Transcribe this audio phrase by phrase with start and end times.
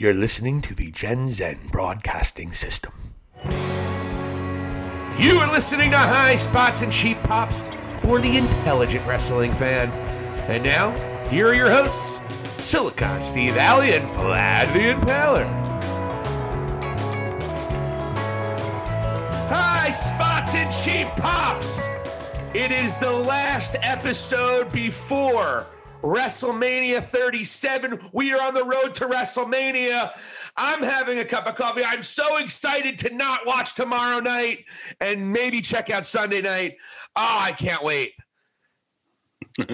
[0.00, 2.92] You're listening to the Gen Zen Broadcasting System.
[5.18, 7.64] You are listening to High Spots and Cheap Pops
[8.00, 9.88] for the intelligent wrestling fan.
[10.48, 10.92] And now,
[11.30, 12.20] here are your hosts,
[12.64, 15.48] Silicon Steve Valli and Vlad the Impaler.
[19.48, 21.88] High Spots and Cheap Pops!
[22.54, 25.66] It is the last episode before
[26.02, 27.98] WrestleMania 37.
[28.12, 30.12] We are on the road to WrestleMania.
[30.56, 31.82] I'm having a cup of coffee.
[31.84, 34.64] I'm so excited to not watch tomorrow night
[35.00, 36.76] and maybe check out Sunday night.
[37.16, 38.12] Oh, I can't wait.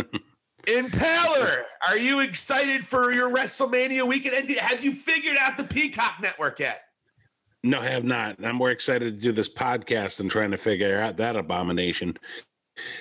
[0.67, 4.35] Impaler, are you excited for your WrestleMania weekend?
[4.35, 6.83] And have you figured out the Peacock Network yet?
[7.63, 8.37] No, I have not.
[8.45, 12.17] I'm more excited to do this podcast than trying to figure out that abomination.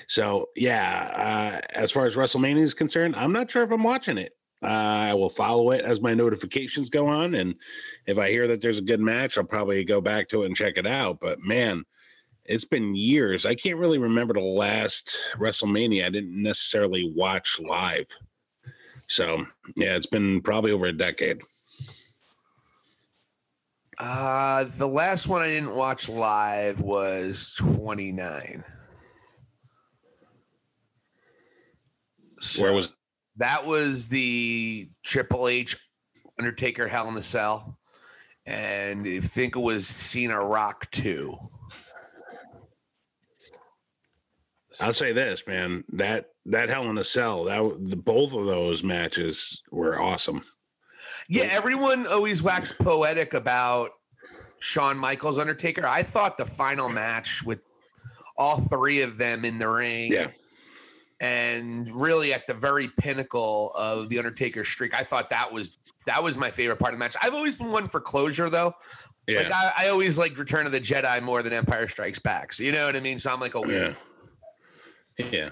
[0.07, 4.17] So yeah, uh, as far as WrestleMania is concerned, I'm not sure if I'm watching
[4.17, 4.33] it.
[4.61, 4.67] Uh,
[5.09, 7.55] I will follow it as my notifications go on, and
[8.05, 10.55] if I hear that there's a good match, I'll probably go back to it and
[10.55, 11.19] check it out.
[11.19, 11.83] But man,
[12.45, 13.45] it's been years.
[13.45, 18.07] I can't really remember the last WrestleMania I didn't necessarily watch live.
[19.07, 21.41] So yeah, it's been probably over a decade.
[23.97, 28.63] Uh, the last one I didn't watch live was 29.
[32.43, 32.93] So Where was
[33.37, 33.65] that?
[33.65, 35.77] Was the Triple H
[36.37, 37.79] Undertaker Hell in the Cell,
[38.45, 41.37] and I think it was Cena Rock too.
[44.81, 48.83] I'll say this, man that that Hell in a Cell that the both of those
[48.83, 50.43] matches were awesome.
[51.29, 53.91] Yeah, everyone always waxed poetic about
[54.59, 55.87] Shawn Michaels Undertaker.
[55.87, 57.61] I thought the final match with
[58.37, 60.11] all three of them in the ring.
[60.11, 60.27] Yeah
[61.23, 64.93] and really at the very pinnacle of the Undertaker streak.
[64.93, 67.15] I thought that was that was my favorite part of the match.
[67.23, 68.73] I've always been one for closure though.
[69.25, 69.43] Yeah.
[69.43, 72.51] Like I, I always like Return of the Jedi more than Empire Strikes Back.
[72.51, 73.19] So you know what I mean?
[73.19, 73.93] So I'm like, oh yeah.
[75.17, 75.49] Yeah.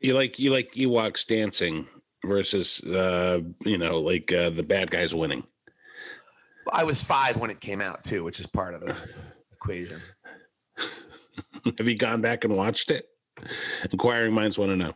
[0.00, 1.86] You like you like Ewoks dancing
[2.22, 5.44] versus uh, you know, like uh, the bad guys winning.
[6.70, 8.94] I was five when it came out too, which is part of the
[9.50, 10.02] equation.
[11.78, 13.06] Have you gone back and watched it?
[13.90, 14.94] Inquiring minds want to know.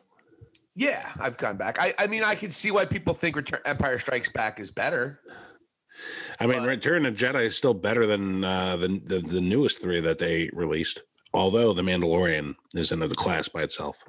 [0.74, 1.80] Yeah, I've gone back.
[1.80, 5.20] I, I mean, I can see why people think Return, Empire Strikes Back is better.
[6.38, 9.80] I mean, but, Return of Jedi is still better than uh, the, the the newest
[9.80, 11.02] three that they released.
[11.32, 14.02] Although the Mandalorian is another class by itself.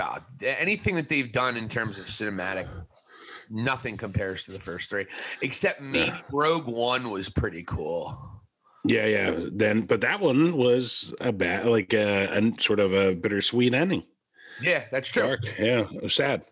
[0.00, 2.66] Uh, anything that they've done in terms of cinematic,
[3.50, 5.06] nothing compares to the first three.
[5.42, 6.20] Except maybe yeah.
[6.32, 8.29] Rogue One was pretty cool.
[8.84, 9.34] Yeah, yeah.
[9.52, 13.74] Then, but that one was a bad, like a, uh, a sort of a bittersweet
[13.74, 14.04] ending.
[14.62, 15.22] Yeah, that's true.
[15.22, 15.40] Dark.
[15.58, 16.42] Yeah, it was sad.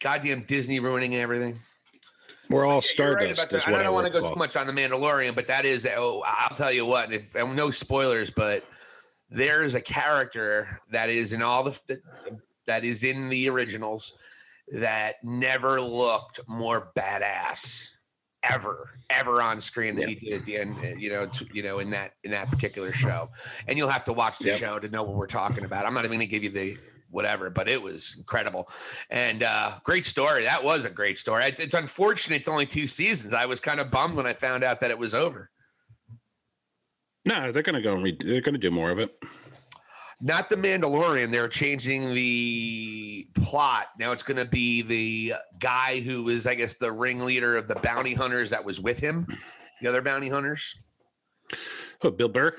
[0.00, 1.58] Goddamn Disney ruining everything.
[2.50, 3.52] We're all stardust.
[3.52, 5.86] Right I don't want to go too much on the Mandalorian, but that is.
[5.86, 7.12] Oh, I'll tell you what.
[7.12, 8.64] If, no spoilers, but
[9.28, 12.00] there is a character that is in all the
[12.66, 14.16] that is in the originals
[14.72, 17.90] that never looked more badass
[18.50, 20.18] ever ever on screen that yep.
[20.18, 22.50] he did at the end uh, you know to, you know in that in that
[22.50, 23.30] particular show.
[23.66, 24.58] And you'll have to watch the yep.
[24.58, 25.86] show to know what we're talking about.
[25.86, 26.76] I'm not even going to give you the
[27.10, 28.68] whatever but it was incredible.
[29.10, 30.44] And uh great story.
[30.44, 31.44] That was a great story.
[31.44, 33.32] It's, it's unfortunate it's only two seasons.
[33.32, 35.50] I was kind of bummed when i found out that it was over.
[37.24, 39.16] No they're going to go and re- they're going to do more of it
[40.20, 41.30] not the Mandalorian.
[41.30, 43.88] They're changing the plot.
[43.98, 47.76] Now it's going to be the guy who is, I guess, the ringleader of the
[47.76, 49.26] bounty hunters that was with him,
[49.80, 50.74] the other bounty hunters.
[52.02, 52.54] Oh, Bill Burr.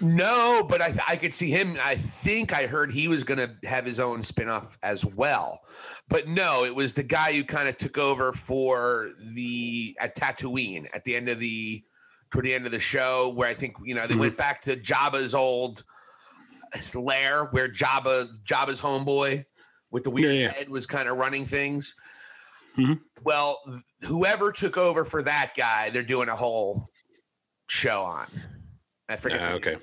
[0.00, 1.76] No, but I, I could see him.
[1.82, 5.60] I think I heard he was going to have his own spinoff as well.
[6.08, 10.86] But no, it was the guy who kind of took over for the at Tatooine
[10.94, 11.82] at the end of the
[12.30, 14.20] toward the end of the show where I think you know they mm-hmm.
[14.20, 15.84] went back to Jabba's old
[16.94, 19.44] lair where Jabba Jabba's homeboy
[19.90, 20.48] with the weird yeah, yeah.
[20.50, 21.94] head was kind of running things.
[22.76, 22.94] Mm-hmm.
[23.24, 23.58] Well,
[24.02, 26.88] whoever took over for that guy, they're doing a whole
[27.68, 28.26] show on.
[29.08, 29.40] I forget.
[29.40, 29.76] Uh, okay.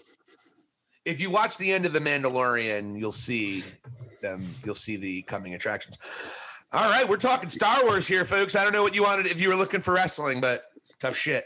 [1.03, 3.63] If you watch the end of the Mandalorian, you'll see
[4.21, 4.47] them.
[4.63, 5.99] You'll see the coming attractions.
[6.71, 8.55] All right, we're talking Star Wars here, folks.
[8.55, 10.65] I don't know what you wanted if you were looking for wrestling, but
[10.99, 11.45] tough shit.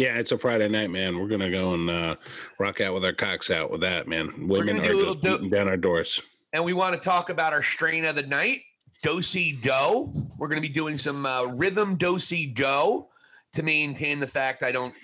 [0.00, 1.18] Yeah, it's a Friday night, man.
[1.18, 2.16] We're gonna go and uh,
[2.58, 4.48] rock out with our cocks out with that, man.
[4.48, 6.22] Women are just do- beating down our doors.
[6.54, 8.62] And we want to talk about our strain of the night,
[9.02, 10.10] dosey do.
[10.38, 13.08] We're gonna be doing some uh, rhythm dosey do
[13.52, 14.94] to maintain the fact I don't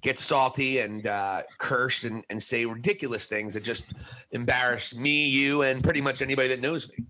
[0.00, 3.92] get salty and uh, curse and, and say ridiculous things that just
[4.30, 7.04] embarrass me, you, and pretty much anybody that knows me.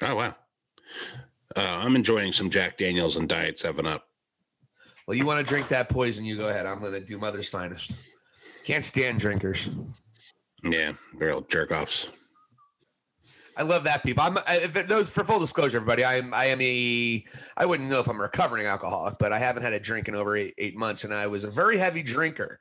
[0.00, 0.34] Oh wow.
[1.54, 4.08] Uh, I'm enjoying some Jack Daniels and Diet Seven Up.
[5.06, 6.24] Well, you want to drink that poison?
[6.24, 6.66] You go ahead.
[6.66, 7.92] I'm going to do Mother's Finest.
[8.64, 9.70] Can't stand drinkers.
[10.62, 12.06] Yeah, real jerk offs.
[13.56, 14.22] I love that people.
[14.22, 16.04] I'm I, if it, those for full disclosure, everybody.
[16.04, 17.24] I am I am a
[17.56, 20.14] I wouldn't know if I'm a recovering alcoholic, but I haven't had a drink in
[20.14, 22.60] over eight, eight months, and I was a very heavy drinker.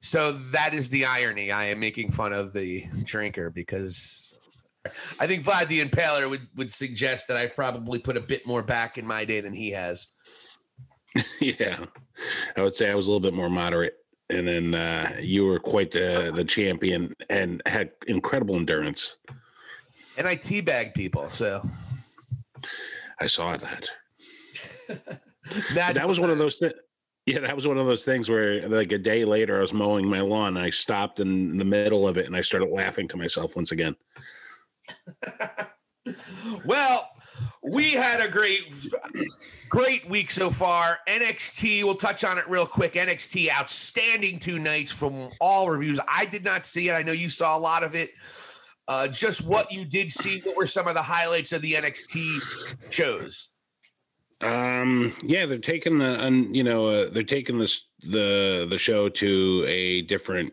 [0.00, 1.52] So that is the irony.
[1.52, 4.38] I am making fun of the drinker because
[5.20, 8.62] I think Vlad the Impaler would would suggest that I've probably put a bit more
[8.62, 10.08] back in my day than he has.
[11.40, 11.84] yeah,
[12.56, 13.96] I would say I was a little bit more moderate,
[14.30, 19.16] and then uh, you were quite the the champion and had incredible endurance.
[20.18, 21.62] And I teabag people, so
[23.20, 23.88] I saw that.
[25.74, 26.74] that was one of those things.
[27.26, 30.06] Yeah, that was one of those things where, like a day later, I was mowing
[30.06, 30.56] my lawn.
[30.56, 33.72] And I stopped in the middle of it, and I started laughing to myself once
[33.72, 33.96] again.
[36.66, 37.08] well,
[37.62, 38.74] we had a great,
[39.68, 40.98] great week so far.
[41.08, 42.94] NXT, we'll touch on it real quick.
[42.94, 46.00] NXT, outstanding two nights from all reviews.
[46.08, 46.92] I did not see it.
[46.92, 48.10] I know you saw a lot of it.
[48.86, 50.40] Uh, just what you did see.
[50.40, 53.48] What were some of the highlights of the NXT shows?
[54.40, 59.08] Um, yeah, they're taking the, um, you know, uh, they're taking this the the show
[59.08, 60.52] to a different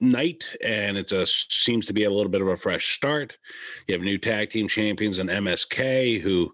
[0.00, 3.38] night, and it's a seems to be a little bit of a fresh start.
[3.86, 6.52] You have new tag team champions and MSK who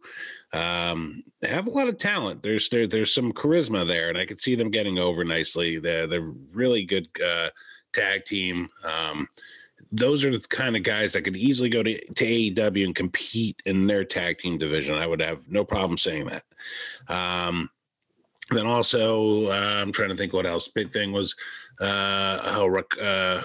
[0.54, 2.42] um, have a lot of talent.
[2.42, 5.78] There's there, there's some charisma there, and I could see them getting over nicely.
[5.78, 7.50] They're they're really good uh,
[7.92, 8.68] tag team.
[8.84, 9.28] Um,
[9.90, 13.60] those are the kind of guys that could easily go to, to AEW and compete
[13.66, 14.96] in their tag team division.
[14.96, 16.44] I would have no problem saying that.
[17.08, 17.68] Um,
[18.50, 20.68] then also, uh, I'm trying to think what else.
[20.68, 21.34] Big thing was
[21.80, 23.42] uh, how uh,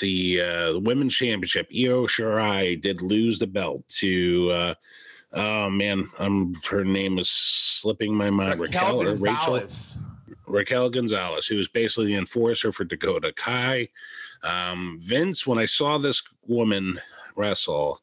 [0.00, 1.68] the uh, women's championship.
[1.72, 4.74] Io Shirai did lose the belt to.
[5.34, 8.60] Oh man, I'm her name is slipping my mind.
[8.60, 9.96] Raquel, Raquel Gonzalez.
[9.96, 13.88] Rachel, Raquel Gonzalez, who was basically the enforcer for Dakota Kai.
[14.42, 17.00] Um, Vince, when I saw this woman
[17.36, 18.00] wrestle,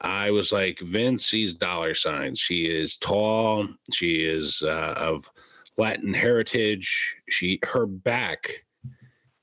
[0.00, 2.40] I was like, Vince sees dollar signs.
[2.40, 3.68] She is tall.
[3.92, 5.30] She is uh, of
[5.76, 7.16] Latin heritage.
[7.30, 8.64] She her back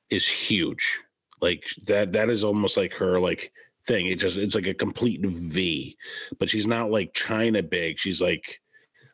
[0.10, 1.00] is huge.
[1.40, 2.12] Like that.
[2.12, 3.54] That is almost like her like
[3.92, 4.08] thing.
[4.08, 5.98] It just it's like a complete V.
[6.40, 8.00] But she's not like Chyna big.
[8.00, 8.62] She's like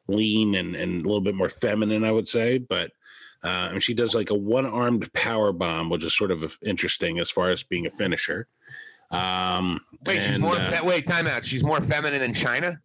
[0.07, 2.59] lean and and a little bit more feminine, I would say.
[2.59, 2.91] But
[3.43, 7.29] uh, and she does like a one-armed power bomb, which is sort of interesting as
[7.29, 8.47] far as being a finisher.
[9.11, 10.55] Um, wait, and, she's more.
[10.55, 11.45] Uh, wait, time out.
[11.45, 12.79] She's more feminine than Chyna.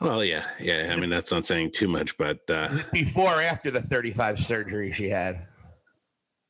[0.00, 0.90] Well, yeah, yeah.
[0.92, 4.92] I mean, that's not saying too much, but uh, before or after the 35 surgery
[4.92, 5.46] she had.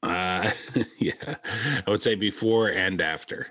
[0.02, 0.50] Uh,
[0.98, 1.36] yeah,
[1.86, 3.46] I would say before and after.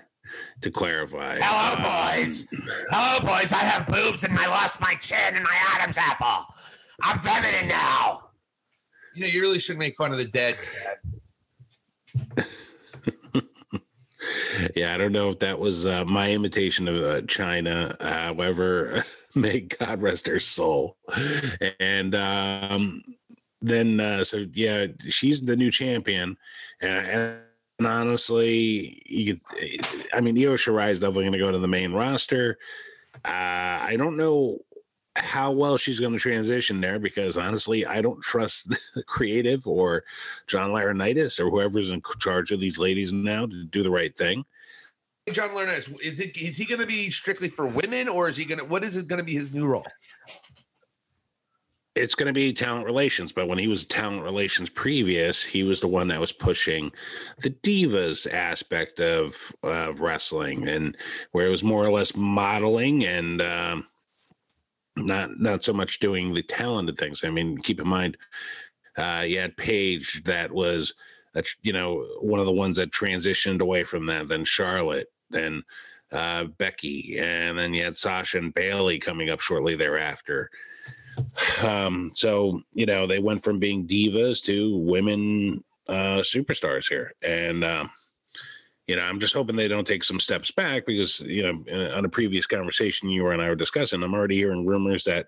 [0.62, 1.38] To clarify.
[1.40, 2.48] Hello, um, boys.
[2.90, 3.52] Hello, boys.
[3.52, 6.46] I have boobs and I lost my chin and my Adam's apple.
[7.02, 8.30] I'm feminine now.
[9.14, 10.56] You know, you really should make fun of the dead.
[14.74, 18.00] yeah, I don't know if that was uh, my imitation of uh, Chyna.
[18.00, 20.96] however, may God rest her soul.
[21.80, 23.02] And um,
[23.60, 26.36] then, uh, so yeah, she's the new champion.
[26.80, 27.38] And, and
[27.84, 31.92] honestly, you could, I mean, Io Shirai is definitely going to go to the main
[31.92, 32.58] roster.
[33.24, 33.28] Uh,
[33.82, 34.58] I don't know
[35.16, 40.04] how well she's going to transition there because honestly, I don't trust the creative or
[40.46, 44.44] John Laurinaitis or whoever's in charge of these ladies now to do the right thing.
[45.32, 48.44] John Laurinaitis, is it is he going to be strictly for women or is he
[48.44, 49.86] going to what is it going to be his new role?
[51.96, 55.80] It's going to be talent relations, but when he was talent relations previous, he was
[55.80, 56.92] the one that was pushing
[57.40, 60.96] the divas aspect of of wrestling, and
[61.32, 63.86] where it was more or less modeling and um,
[64.96, 67.24] not not so much doing the talented things.
[67.24, 68.16] I mean, keep in mind,
[68.96, 70.94] uh, you had Paige that was,
[71.34, 74.28] a, you know, one of the ones that transitioned away from that.
[74.28, 75.62] Then Charlotte, then
[76.12, 80.50] uh, Becky, and then you had Sasha and bailey coming up shortly thereafter.
[81.62, 87.64] Um, so you know, they went from being divas to women uh, superstars here, and.
[87.64, 87.90] Um,
[88.86, 92.04] you know, I'm just hoping they don't take some steps back because, you know, on
[92.04, 95.26] a previous conversation you and I were discussing, I'm already hearing rumors that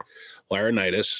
[0.52, 1.12] Laurinaitis,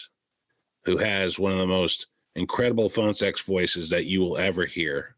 [0.84, 2.06] who has one of the most
[2.36, 5.16] incredible phone sex voices that you will ever hear,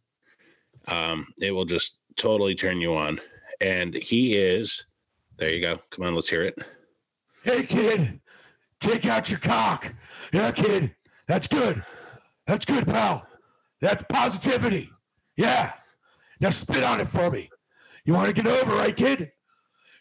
[0.89, 3.21] um, it will just totally turn you on.
[3.61, 4.87] And he is,
[5.37, 5.79] there you go.
[5.91, 6.59] Come on, let's hear it.
[7.43, 8.20] Hey, kid,
[8.81, 9.95] take out your cock.
[10.33, 10.95] Yeah, kid,
[11.27, 11.83] that's good.
[12.47, 13.27] That's good, pal.
[13.81, 14.91] That's positivity.
[15.37, 15.73] Yeah.
[16.41, 17.51] Now spit on it for me.
[18.05, 19.33] You want to get over, right, kid?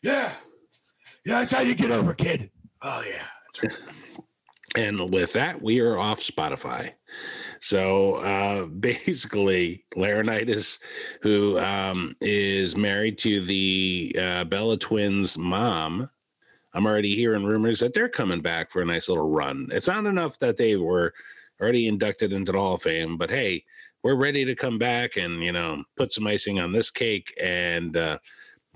[0.02, 0.34] Yeah.
[1.26, 2.50] Yeah, that's how you get over, kid.
[2.82, 3.96] Oh yeah, that's right.
[4.76, 6.92] And with that, we are off Spotify.
[7.60, 10.78] So uh, basically, Laurinaitis,
[11.22, 16.08] who um, is married to the uh, Bella twins' mom,
[16.74, 19.70] I'm already hearing rumors that they're coming back for a nice little run.
[19.72, 21.14] It's not enough that they were
[21.62, 23.64] already inducted into the Hall of Fame, but hey,
[24.04, 27.98] we're ready to come back and you know put some icing on this cake, and
[27.98, 28.18] uh,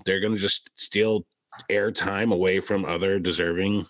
[0.04, 1.24] they're going to just steal
[1.70, 3.86] airtime away from other deserving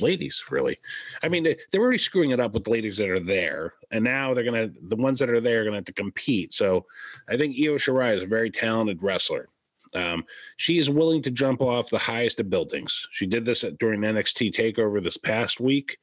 [0.00, 0.78] ladies really.
[1.22, 4.02] I mean they, they're already screwing it up with the ladies that are there and
[4.02, 6.54] now they're gonna the ones that are there are gonna have to compete.
[6.54, 6.86] So
[7.28, 9.46] i think io shirai is a very talented wrestler
[9.94, 10.24] um,
[10.56, 14.00] she is willing to jump off the highest of buildings she did this at, during
[14.00, 15.98] nxt takeover this past week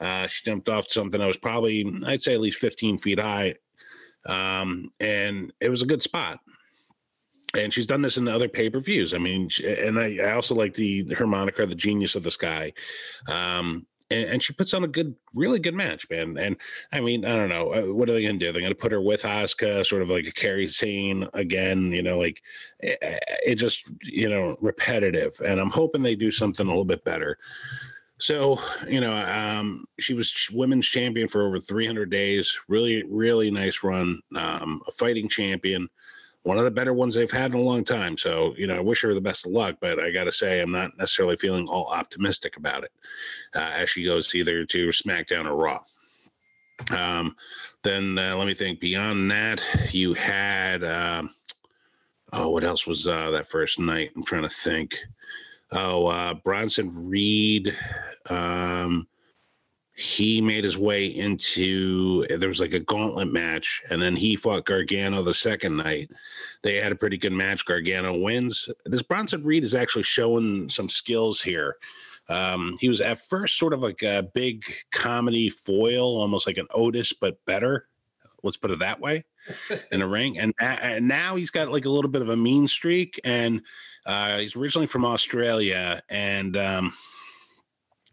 [0.00, 3.54] uh, she jumped off something that was probably i'd say at least 15 feet high
[4.26, 6.40] um, and it was a good spot
[7.54, 9.14] and she's done this in other pay per views.
[9.14, 12.72] I mean, and I, I, also like the her moniker, the genius of the sky.
[13.26, 16.38] Um, and, and, she puts on a good, really good match, man.
[16.38, 16.56] And
[16.92, 18.52] I mean, I don't know, uh, what are they to do?
[18.52, 22.18] They're to put her with Asuka, sort of like a Kairi Sane again, you know,
[22.18, 22.42] like
[22.80, 22.98] it,
[23.44, 25.40] it just, you know, repetitive.
[25.44, 27.38] And I'm hoping they do something a little bit better.
[28.20, 32.58] So, you know, um, she was women's champion for over 300 days.
[32.66, 34.20] Really, really nice run.
[34.34, 35.88] Um, a fighting champion
[36.48, 38.16] one of the better ones they've had in a long time.
[38.16, 40.60] So, you know, I wish her the best of luck, but I got to say,
[40.60, 42.92] I'm not necessarily feeling all optimistic about it
[43.54, 45.80] uh, as she goes either to SmackDown or Raw.
[46.90, 47.36] Um,
[47.84, 48.80] then uh, let me think.
[48.80, 51.24] Beyond that, you had, uh,
[52.32, 54.12] oh, what else was uh, that first night?
[54.16, 54.98] I'm trying to think.
[55.70, 57.76] Oh, uh, Bronson Reed.
[58.30, 59.06] Um,
[59.98, 64.64] he made his way into there was like a gauntlet match and then he fought
[64.64, 66.08] gargano the second night.
[66.62, 67.66] They had a pretty good match.
[67.66, 68.68] Gargano wins.
[68.86, 71.78] This bronson reed is actually showing some skills here.
[72.28, 74.62] Um, he was at first sort of like a big
[74.92, 77.88] comedy foil almost like an otis but better.
[78.44, 79.24] Let's put it that way
[79.90, 80.38] in the ring.
[80.38, 83.62] And, and now he's got like a little bit of a mean streak and
[84.06, 86.92] uh, he's originally from australia and um,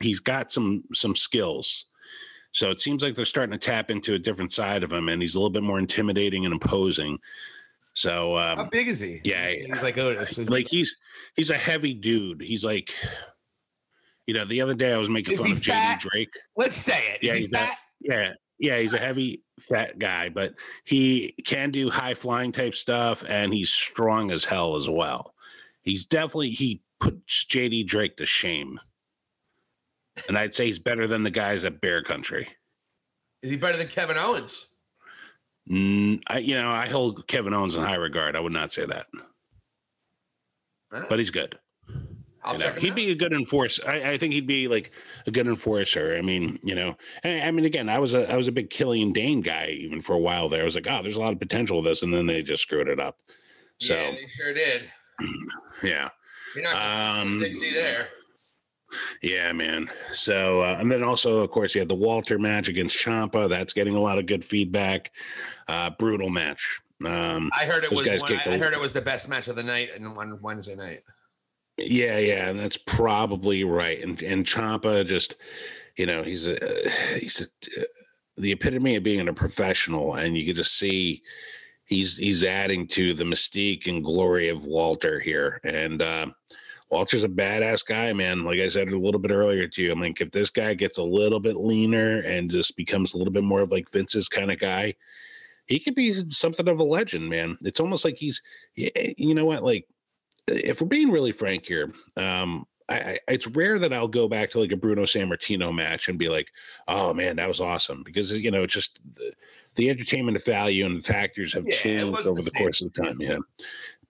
[0.02, 1.86] he's got some some skills.
[2.52, 5.22] So it seems like they're starting to tap into a different side of him, and
[5.22, 7.20] he's a little bit more intimidating and imposing.
[7.96, 9.22] So um, how big is he?
[9.24, 10.38] Yeah, he's like Otis.
[10.50, 10.96] Like he's
[11.36, 12.42] he's a heavy dude.
[12.42, 12.94] He's like,
[14.28, 16.34] you know, the other day I was making is fun of JD Drake.
[16.56, 17.20] Let's say it.
[17.22, 17.78] Yeah, he's fat.
[18.02, 23.24] yeah, yeah, he's a heavy fat guy, but he can do high flying type stuff,
[23.28, 25.34] and he's strong as hell as well.
[25.82, 28.80] He's definitely he puts JD Drake to shame
[30.28, 32.48] and I'd say he's better than the guys at Bear Country.
[33.42, 34.68] Is he better than Kevin Owens?
[35.70, 38.36] Mm, I, you know, I hold Kevin Owens in high regard.
[38.36, 39.08] I would not say that,
[40.92, 41.58] but he's good.
[42.44, 42.96] I'll you know, he'd out.
[42.96, 43.82] be a good enforcer.
[43.88, 44.92] I, I, think he'd be like
[45.26, 46.16] a good enforcer.
[46.16, 48.70] I mean, you know, I, I, mean, again, I was a I was a big
[48.70, 50.62] Killian Dain guy even for a while there.
[50.62, 52.62] I was like, oh, there's a lot of potential with this, and then they just
[52.62, 53.18] screwed it up.
[53.80, 54.84] So yeah, they sure did.
[55.84, 56.10] Yeah.
[56.56, 58.08] You're not just um, Dixie there.
[59.22, 59.90] Yeah, man.
[60.12, 63.50] So, uh, and then also, of course, you had the Walter match against Ciampa.
[63.50, 65.12] That's getting a lot of good feedback.
[65.68, 66.82] Uh, brutal match.
[67.04, 68.08] Um, I heard it was.
[68.08, 70.76] One, I, I heard it was the best match of the night and on Wednesday
[70.76, 71.04] night.
[71.78, 74.02] Yeah, yeah, and that's probably right.
[74.02, 75.36] And and Ciampa just,
[75.98, 76.58] you know, he's a
[77.20, 77.86] he's a,
[78.38, 81.22] the epitome of being a professional, and you can just see
[81.86, 86.02] he's he's adding to the mystique and glory of Walter here, and.
[86.02, 86.28] Uh,
[86.90, 88.44] Walter's a badass guy, man.
[88.44, 90.98] Like I said a little bit earlier to you, I mean, if this guy gets
[90.98, 94.52] a little bit leaner and just becomes a little bit more of like Vince's kind
[94.52, 94.94] of guy,
[95.66, 97.58] he could be something of a legend, man.
[97.64, 98.42] It's almost like he's,
[98.76, 99.88] you know what, like
[100.48, 104.52] if we're being really frank here, um, I, I, it's rare that I'll go back
[104.52, 106.52] to like a Bruno Sammartino match and be like,
[106.88, 109.34] oh man, that was awesome because you know just the,
[109.76, 113.04] the entertainment value and the factors have yeah, changed over the, the course of the
[113.04, 113.18] time.
[113.20, 113.38] Yeah,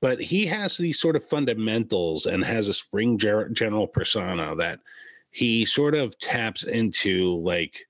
[0.01, 4.79] but he has these sort of fundamentals and has a spring ger- general persona that
[5.31, 7.85] he sort of taps into like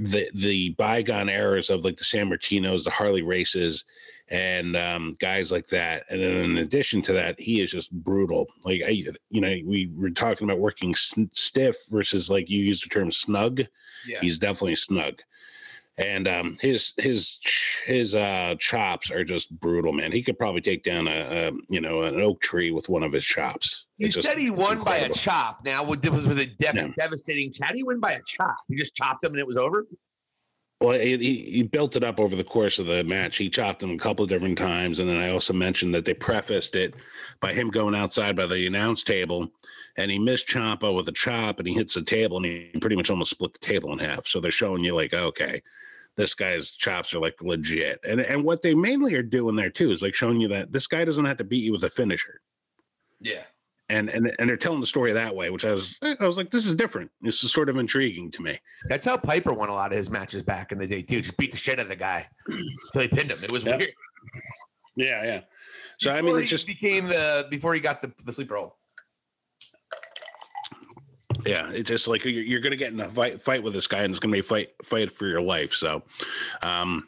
[0.00, 3.84] the the bygone eras of like the Sammartinos, the Harley races,
[4.28, 6.04] and um, guys like that.
[6.10, 8.46] And then in addition to that, he is just brutal.
[8.64, 12.88] Like I, you know, we were talking about working stiff versus like you used the
[12.88, 13.62] term snug.
[14.06, 14.20] Yeah.
[14.20, 15.22] He's definitely snug
[16.00, 17.38] and um, his his
[17.84, 20.10] his uh, chops are just brutal, man.
[20.10, 23.12] He could probably take down a, a you know an oak tree with one of
[23.12, 23.86] his chops.
[23.98, 25.60] You it's said just, he won by a chop.
[25.64, 26.88] Now, was, was a dev- yeah.
[26.98, 27.52] devastating?
[27.62, 28.56] How do you win by a chop?
[28.68, 29.86] You just chopped him and it was over.
[30.80, 33.36] Well, he, he built it up over the course of the match.
[33.36, 36.14] He chopped him a couple of different times, and then I also mentioned that they
[36.14, 36.94] prefaced it
[37.40, 39.50] by him going outside by the announce table,
[39.98, 42.96] and he missed Ciampa with a chop, and he hits the table, and he pretty
[42.96, 44.26] much almost split the table in half.
[44.26, 45.60] So they're showing you like, okay,
[46.20, 49.90] this guy's chops are like legit, and and what they mainly are doing there too
[49.90, 52.40] is like showing you that this guy doesn't have to beat you with a finisher.
[53.20, 53.44] Yeah
[53.90, 56.38] and and and they're telling the story that way, which I was eh, I was
[56.38, 57.10] like, this is different.
[57.20, 58.58] This is sort of intriguing to me.
[58.84, 61.20] That's how Piper won a lot of his matches back in the day too.
[61.20, 63.42] Just beat the shit out of the guy until he pinned him.
[63.42, 63.80] It was yep.
[63.80, 63.92] weird.
[64.96, 65.40] Yeah, yeah.
[65.98, 68.72] So before I mean, it just became the before he got the the sleeper hold.
[71.46, 73.86] Yeah, it's just like you're, you're going to get in a fight fight with this
[73.86, 75.72] guy, and it's going to be fight fight for your life.
[75.72, 76.02] So,
[76.62, 77.06] um,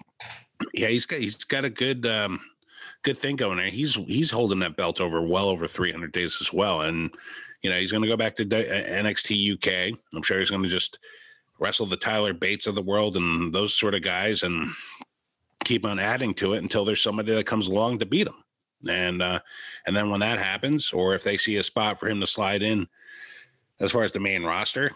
[0.74, 2.40] yeah, he's got he's got a good um
[3.02, 3.66] good thing going there.
[3.66, 7.10] He's he's holding that belt over well over 300 days as well, and
[7.62, 9.98] you know he's going to go back to NXT UK.
[10.14, 10.98] I'm sure he's going to just
[11.58, 14.68] wrestle the Tyler Bates of the world and those sort of guys, and
[15.64, 18.34] keep on adding to it until there's somebody that comes along to beat him.
[18.88, 19.40] And uh,
[19.86, 22.62] and then when that happens, or if they see a spot for him to slide
[22.62, 22.88] in,
[23.82, 24.90] as far as the main roster,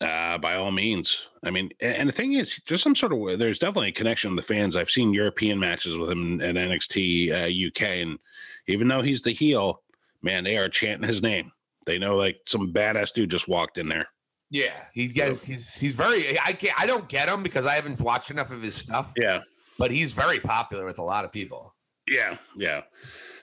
[0.00, 1.26] uh, by all means.
[1.44, 4.46] I mean, and the thing is, there's some sort of there's definitely a connection with
[4.46, 4.76] the fans.
[4.76, 8.18] I've seen European matches with him at NXT uh, UK, and
[8.66, 9.82] even though he's the heel,
[10.22, 11.52] man, they are chanting his name.
[11.86, 14.06] They know like some badass dude just walked in there.
[14.50, 16.38] Yeah, he gets he's he's very.
[16.40, 16.80] I can't.
[16.80, 19.12] I don't get him because I haven't watched enough of his stuff.
[19.20, 19.42] Yeah,
[19.78, 21.74] but he's very popular with a lot of people.
[22.08, 22.82] Yeah, yeah.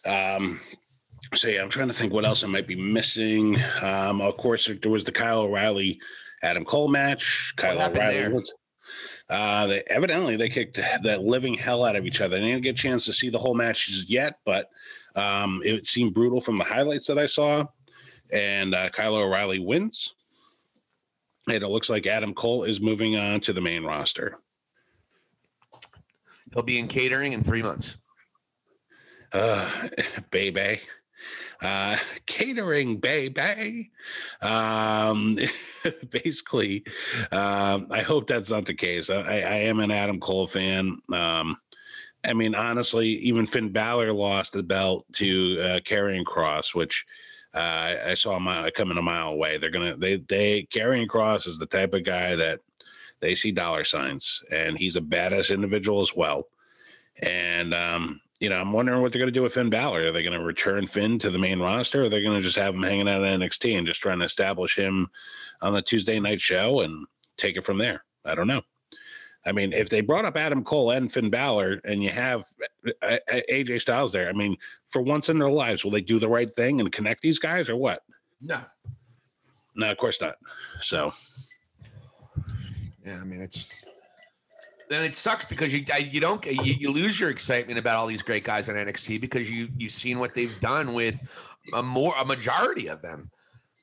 [0.05, 0.59] Um,
[1.33, 3.57] so yeah, I'm trying to think what else I might be missing.
[3.81, 5.99] Um, of course, there was the Kyle O'Reilly
[6.41, 7.53] Adam Cole match.
[7.55, 8.43] Kyle O'Reilly.
[9.29, 12.39] Uh, they, evidently, they kicked that living hell out of each other.
[12.39, 14.69] They didn't get a chance to see the whole match yet, but
[15.15, 17.65] um, it seemed brutal from the highlights that I saw.
[18.31, 20.13] And uh, Kyle O'Reilly wins.
[21.47, 24.37] And it looks like Adam Cole is moving on to the main roster.
[26.53, 27.97] He'll be in catering in three months.
[29.33, 29.69] Uh,
[30.31, 30.79] baby
[31.61, 33.91] uh, catering baby
[34.41, 35.37] um,
[36.09, 36.83] basically
[37.31, 41.55] um, i hope that's not the case I, I, am an adam cole fan um,
[42.25, 47.05] i mean honestly even finn Balor lost the belt to uh, Kross which
[47.53, 49.57] uh, I saw mile, coming a mile away.
[49.57, 52.59] They're gonna they they Karrion Kross is the type of guy that
[53.19, 56.47] they see dollar signs, and he's a badass individual as well.
[57.19, 60.07] And um, you know, I'm wondering what they're going to do with Finn Balor.
[60.07, 62.43] Are they going to return Finn to the main roster, or are they going to
[62.43, 65.07] just have him hanging out at NXT and just trying to establish him
[65.61, 67.05] on the Tuesday night show and
[67.37, 68.03] take it from there?
[68.25, 68.61] I don't know.
[69.45, 72.45] I mean, if they brought up Adam Cole and Finn Balor, and you have
[73.01, 76.19] uh, uh, AJ Styles there, I mean, for once in their lives, will they do
[76.19, 78.03] the right thing and connect these guys, or what?
[78.41, 78.59] No,
[79.75, 80.35] no, of course not.
[80.81, 81.11] So,
[83.05, 83.73] yeah, I mean, it's
[84.89, 88.21] then it sucks because you you don't you, you lose your excitement about all these
[88.21, 91.19] great guys on NXT because you you've seen what they've done with
[91.73, 93.29] a more a majority of them.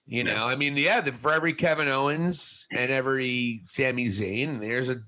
[0.06, 0.46] You know.
[0.46, 4.98] I mean, yeah, the, for every Kevin Owens and every Sami Zayn, there's a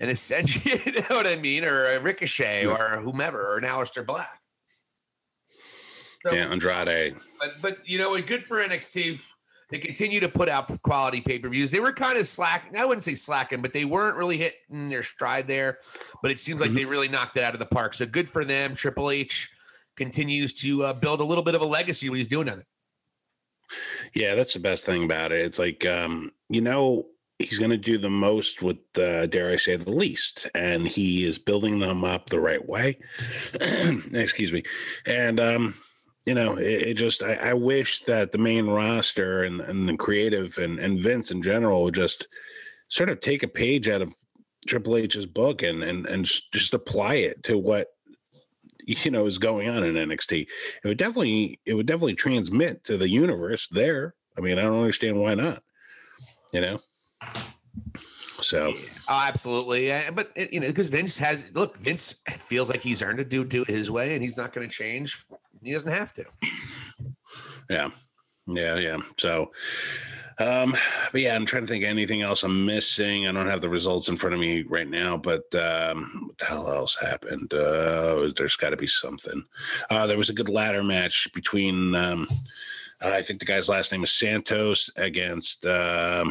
[0.00, 2.70] an Ascension, you know what I mean, or a Ricochet, yeah.
[2.70, 4.40] or whomever, or an Aleister Black.
[6.24, 7.16] So, yeah, Andrade.
[7.38, 9.20] But but you know, what good for NXT
[9.70, 11.70] they continue to put out quality pay per views.
[11.70, 12.76] They were kind of slacking.
[12.76, 15.78] I wouldn't say slacking, but they weren't really hitting their stride there.
[16.22, 16.76] But it seems like mm-hmm.
[16.76, 17.94] they really knocked it out of the park.
[17.94, 18.74] So good for them.
[18.74, 19.50] Triple H
[19.96, 22.64] continues to uh, build a little bit of a legacy when he's doing it.
[24.14, 25.44] Yeah, that's the best thing about it.
[25.44, 27.06] It's like, um, you know,
[27.38, 31.24] he's going to do the most with, uh, dare I say, the least, and he
[31.24, 32.98] is building them up the right way.
[34.12, 34.62] Excuse me,
[35.06, 35.74] and um,
[36.30, 39.96] you know, it, it just I, I, wish that the main roster and, and the
[39.96, 42.28] creative and, and Vince in general would just
[42.86, 44.14] sort of take a page out of
[44.64, 47.88] Triple H's book and and and just apply it to what
[48.86, 50.46] you know is going on in NXT.
[50.84, 54.14] It would definitely it would definitely transmit to the universe there.
[54.38, 55.64] I mean, I don't understand why not.
[56.52, 56.78] You know.
[58.40, 58.72] So,
[59.08, 63.24] oh, absolutely, but you know, because Vince has look, Vince feels like he's earned to
[63.24, 65.26] do do it his way, and he's not going to change
[65.62, 66.24] he doesn't have to.
[67.68, 67.90] Yeah.
[68.46, 68.76] Yeah.
[68.76, 68.98] Yeah.
[69.16, 69.52] So,
[70.38, 70.74] um,
[71.12, 73.28] but yeah, I'm trying to think anything else I'm missing.
[73.28, 76.46] I don't have the results in front of me right now, but um, what the
[76.46, 77.52] hell else happened?
[77.52, 79.44] Uh, there's got to be something.
[79.90, 82.26] Uh, there was a good ladder match between, um,
[83.02, 86.24] I think the guy's last name is Santos against, uh,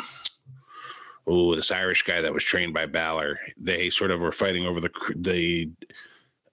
[1.28, 3.40] oh, this Irish guy that was trained by Balor.
[3.58, 5.70] They sort of were fighting over the the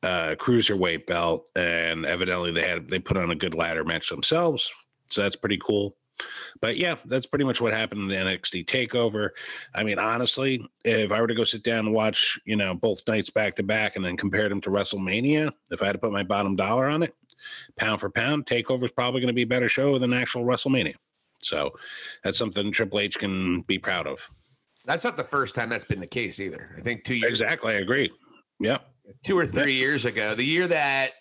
[0.07, 4.71] uh, cruiserweight belt, and evidently they had they put on a good ladder match themselves,
[5.09, 5.97] so that's pretty cool.
[6.61, 9.31] but yeah, that's pretty much what happened in the NXT takeover.
[9.75, 13.07] I mean, honestly, if I were to go sit down and watch, you know, both
[13.09, 16.13] nights back to back and then compare them to WrestleMania, if I had to put
[16.13, 17.15] my bottom dollar on it,
[17.77, 20.95] pound for pound, takeover is probably going to be a better show than actual WrestleMania.
[21.43, 21.73] So
[22.25, 24.27] that's something Triple H can be proud of.
[24.87, 26.71] That's not the first time that's been the case either.
[26.79, 27.75] I think two years exactly.
[27.75, 28.11] I agree.
[28.61, 28.89] Yep.
[29.25, 31.13] Two or three years ago, the year that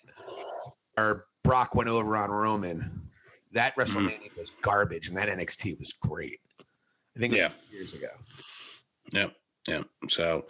[0.96, 3.08] our Brock went over on Roman,
[3.52, 3.84] that mm.
[3.84, 4.38] WrestleMania mm.
[4.38, 6.40] was garbage, and that NXT was great.
[7.16, 7.76] I think it was yeah.
[7.78, 8.08] years ago.
[9.12, 9.32] Yep.
[9.68, 9.82] Yeah.
[10.08, 10.44] So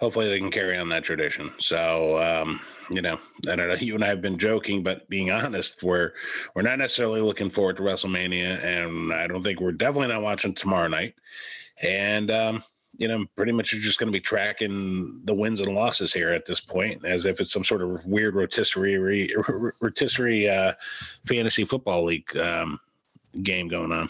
[0.00, 1.50] hopefully they can carry on that tradition.
[1.58, 3.74] So um, you know, I don't know.
[3.80, 6.12] You and I have been joking, but being honest, we're
[6.54, 10.54] we're not necessarily looking forward to WrestleMania, and I don't think we're definitely not watching
[10.54, 11.14] tomorrow night.
[11.82, 12.62] And um,
[12.98, 16.30] you know, pretty much you're just going to be tracking the wins and losses here
[16.30, 19.32] at this point, as if it's some sort of weird rotisserie
[19.80, 20.72] rotisserie uh,
[21.26, 22.78] fantasy football league um,
[23.42, 24.08] game going on.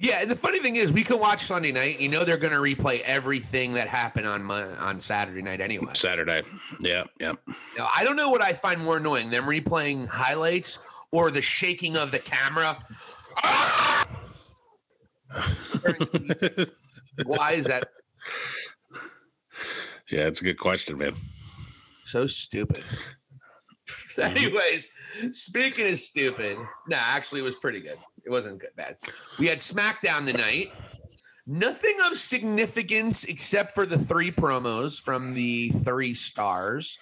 [0.00, 1.98] Yeah, the funny thing is, we can watch Sunday night.
[1.98, 5.92] You know, they're going to replay everything that happened on on Saturday night anyway.
[5.94, 6.42] Saturday,
[6.80, 7.32] yeah, yeah.
[7.76, 10.78] Now, I don't know what I find more annoying: them replaying highlights
[11.10, 12.78] or the shaking of the camera.
[17.24, 17.88] Why is that?
[20.10, 21.12] Yeah, it's a good question, man.
[22.04, 22.84] So stupid.
[24.08, 24.90] So anyways,
[25.30, 27.96] speaking of stupid, no, actually, it was pretty good.
[28.24, 28.96] It wasn't good, bad.
[29.38, 30.72] We had SmackDown tonight.
[31.46, 36.98] Nothing of significance except for the three promos from the three stars.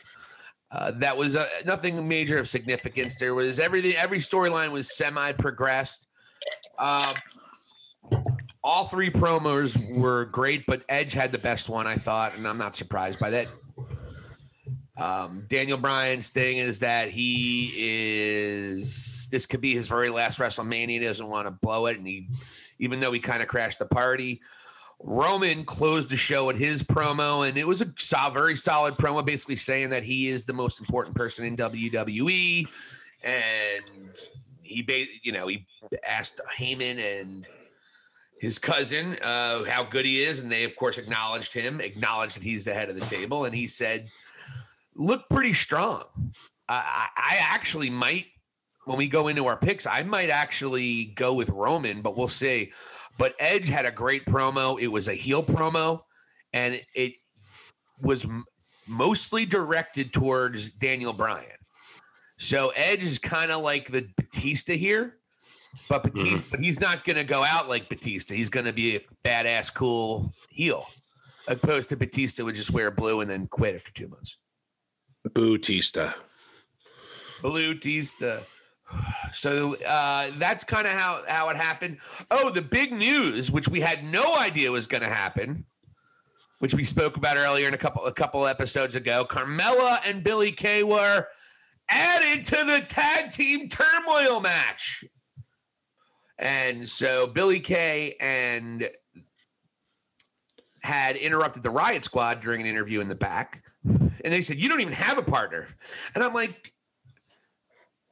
[0.71, 3.19] Uh, that was uh, nothing major of significance.
[3.19, 3.95] There was everything.
[3.97, 6.09] Every storyline was semi progressed.
[6.79, 7.15] Uh,
[8.67, 12.59] all three promos were great, but Edge had the best one, I thought, and I'm
[12.59, 13.47] not surprised by that.
[14.99, 20.89] Um, Daniel Bryan's thing is that he is this could be his very last WrestleMania.
[20.89, 22.29] He doesn't want to blow it, and he,
[22.81, 24.41] even though he kind of crashed the party,
[25.01, 29.25] Roman closed the show with his promo, and it was a sol- very solid promo,
[29.25, 32.67] basically saying that he is the most important person in WWE,
[33.23, 34.11] and
[34.63, 35.65] he, ba- you know, he
[36.05, 37.47] asked Heyman and
[38.47, 42.45] his cousin uh, how good he is, and they of course acknowledged him, acknowledged that
[42.45, 44.09] he's the head of the table, and he said
[44.95, 46.05] look pretty strong.
[46.69, 48.27] I, I actually might,
[48.85, 52.73] when we go into our picks, I might actually go with Roman, but we'll see.
[53.19, 54.81] But Edge had a great promo.
[54.81, 56.03] It was a heel promo,
[56.53, 57.15] and it
[58.03, 58.27] was
[58.89, 61.51] mostly directed towards Daniel Bryan.
[62.39, 65.19] So Edge is kind of like the Batista here,
[65.89, 66.51] but Batista, mm-hmm.
[66.51, 68.35] but he's not going to go out like Batista.
[68.35, 70.87] He's going to be a badass, cool heel,
[71.49, 74.39] opposed to Batista would just wear blue and then quit after two months.
[75.29, 76.15] Bootista.
[77.41, 78.43] Bootista.
[79.33, 81.99] So uh, that's kind of how how it happened.
[82.31, 85.65] Oh, the big news, which we had no idea was going to happen,
[86.61, 89.27] which we spoke about earlier in a couple a couple episodes ago.
[89.29, 91.27] Carmella and Billie Kay were
[91.91, 95.05] added to the tag team turmoil match,
[96.39, 98.91] and so Billie Kay and
[100.83, 104.69] had interrupted the Riot Squad during an interview in the back and they said, You
[104.69, 105.69] don't even have a partner.
[106.15, 106.73] And I'm like,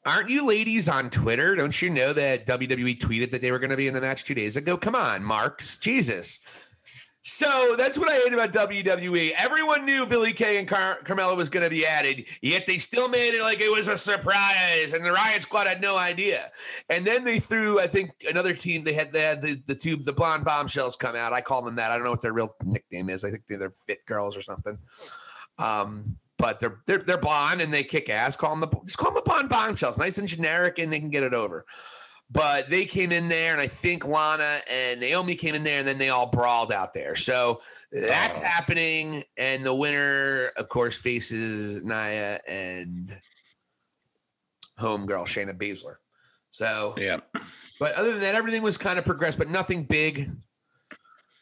[0.06, 1.54] Aren't you ladies on Twitter?
[1.54, 4.24] Don't you know that WWE tweeted that they were going to be in the match
[4.24, 4.76] two days ago?
[4.76, 5.78] Come on, Marks.
[5.78, 6.40] Jesus.
[7.26, 9.32] So that's what I hate about WWE.
[9.38, 13.08] Everyone knew Billie Kay and Car- Carmella was going to be added, yet they still
[13.08, 16.50] made it like it was a surprise, and the Riot Squad had no idea.
[16.90, 18.84] And then they threw, I think, another team.
[18.84, 21.32] They had they had the the two the blonde bombshells come out.
[21.32, 21.90] I call them that.
[21.90, 23.24] I don't know what their real nickname is.
[23.24, 24.76] I think they're Fit Girls or something.
[25.58, 28.36] Um, but they're they're they're blonde and they kick ass.
[28.36, 31.08] Call them the just call them the blonde bombshells, nice and generic, and they can
[31.08, 31.64] get it over.
[32.30, 35.86] But they came in there, and I think Lana and Naomi came in there, and
[35.86, 37.14] then they all brawled out there.
[37.14, 37.60] So
[37.96, 38.44] uh, that's oh.
[38.44, 43.16] happening, and the winner, of course, faces Nia and
[44.80, 45.96] homegirl Shayna Baszler.
[46.50, 47.18] So yeah.
[47.78, 50.30] But other than that, everything was kind of progressed, but nothing big.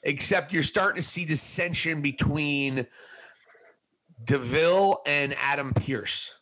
[0.05, 2.87] Except you're starting to see dissension between
[4.25, 6.39] Deville and Adam Pearce.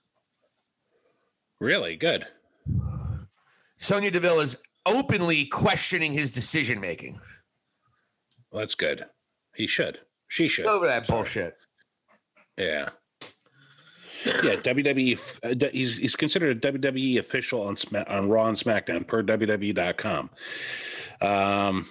[1.60, 2.26] Really good.
[3.80, 7.18] Sonya Deville is openly questioning his decision making.
[8.52, 9.06] Well, that's good.
[9.54, 10.00] He should.
[10.28, 10.66] She should.
[10.66, 11.18] Over that Sorry.
[11.18, 11.56] bullshit.
[12.56, 12.90] Yeah.
[14.24, 15.18] Yeah, WWE.
[15.42, 20.28] Uh, he's he's considered a WWE official on on Raw and SmackDown per WWE.com.
[21.22, 21.86] Um,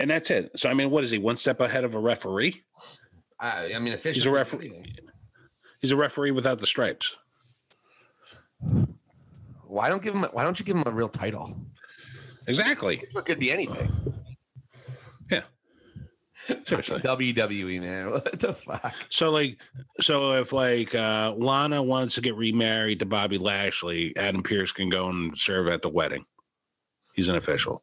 [0.00, 0.58] and that's it.
[0.58, 1.18] So I mean, what is he?
[1.18, 2.62] One step ahead of a referee?
[3.38, 4.82] I, I mean, officially, he's a referee.
[5.82, 7.14] He's a referee without the stripes.
[9.72, 10.24] Why don't give him?
[10.32, 11.56] Why don't you give him a real title?
[12.46, 12.98] exactly.
[12.98, 13.90] It could be anything.
[15.30, 15.44] Yeah.
[16.66, 17.00] Seriously.
[17.04, 18.94] WWE man, what the fuck?
[19.08, 19.56] So like,
[19.98, 24.90] so if like uh, Lana wants to get remarried to Bobby Lashley, Adam Pearce can
[24.90, 26.26] go and serve at the wedding.
[27.14, 27.82] He's an official.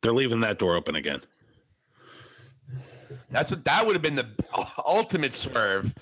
[0.00, 1.20] They're leaving that door open again.
[3.30, 4.28] That's what that would have been the
[4.86, 5.92] ultimate swerve.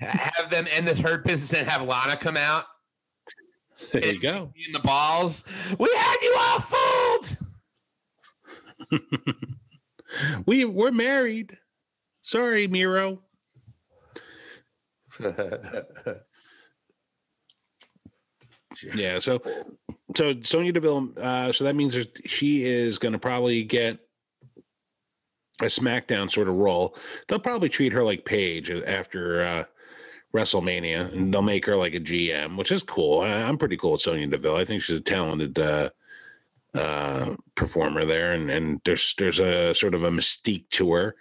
[0.00, 2.64] Have them end the hurt business and have Lana come out
[3.92, 4.52] There you go.
[4.66, 5.44] in the balls.
[5.78, 7.38] We had you all fooled.
[10.44, 11.56] We we're married.
[12.20, 13.22] Sorry, Miro.
[18.94, 19.18] Yeah.
[19.18, 19.40] So,
[20.16, 21.10] so Sonya Deville.
[21.16, 23.98] Uh, so that means she is going to probably get
[25.60, 26.96] a SmackDown sort of role.
[27.28, 29.64] They'll probably treat her like Paige after uh,
[30.34, 33.20] WrestleMania, and they'll make her like a GM, which is cool.
[33.20, 34.56] I, I'm pretty cool with Sonya Deville.
[34.56, 35.90] I think she's a talented uh,
[36.74, 41.16] uh, performer there, and and there's there's a sort of a mystique to her.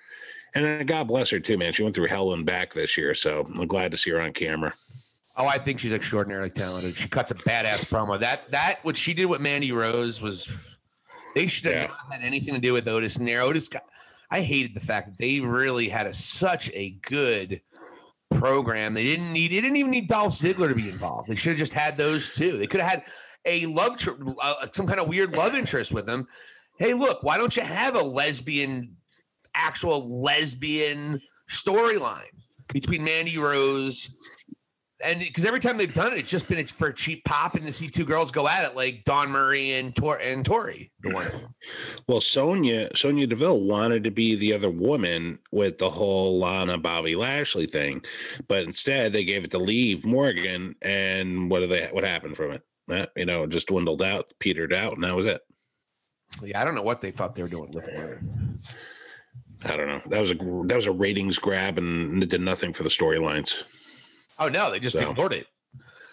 [0.54, 1.72] And then God bless her too, man.
[1.72, 4.34] She went through hell and back this year, so I'm glad to see her on
[4.34, 4.74] camera.
[5.38, 6.98] Oh, I think she's extraordinarily talented.
[6.98, 8.20] She cuts a badass promo.
[8.20, 10.54] That that what she did with Mandy Rose was
[11.36, 11.88] they should have Yeah.
[11.88, 13.42] not had anything to do with Otis and there.
[13.42, 13.86] Otis got
[14.30, 17.62] I hated the fact that they really had a such a good
[18.32, 18.94] program.
[18.94, 21.30] They didn't need they didn't even need Dolph Ziggler to be involved.
[21.30, 22.58] They should have just had those two.
[22.58, 23.04] They could have had
[23.46, 26.28] a love tr- uh, some kind of weird love interest with them.
[26.78, 28.96] Hey, look, why don't you have a lesbian
[29.56, 32.24] actual lesbian storyline
[32.70, 34.10] between Mandy Rose
[35.04, 37.66] and because every time they've done it, it's just been for a cheap pop and
[37.66, 40.90] to see two girls go at it like Dawn Marie and Tor and Torrie.
[41.02, 41.32] The one.
[42.08, 47.16] Well, Sonya Sonya Deville wanted to be the other woman with the whole Lana Bobby
[47.16, 48.02] Lashley thing,
[48.48, 52.52] but instead they gave it to Liv Morgan, and what did they what happened from
[52.52, 52.64] it?
[52.88, 55.42] That you know, it just dwindled out, petered out, and that was it.
[56.44, 58.22] Yeah, I don't know what they thought they were doing with her.
[59.64, 60.02] I don't know.
[60.08, 63.81] That was a that was a ratings grab, and it did nothing for the storylines.
[64.42, 65.12] Oh no, they just So.
[65.12, 65.48] ignored it.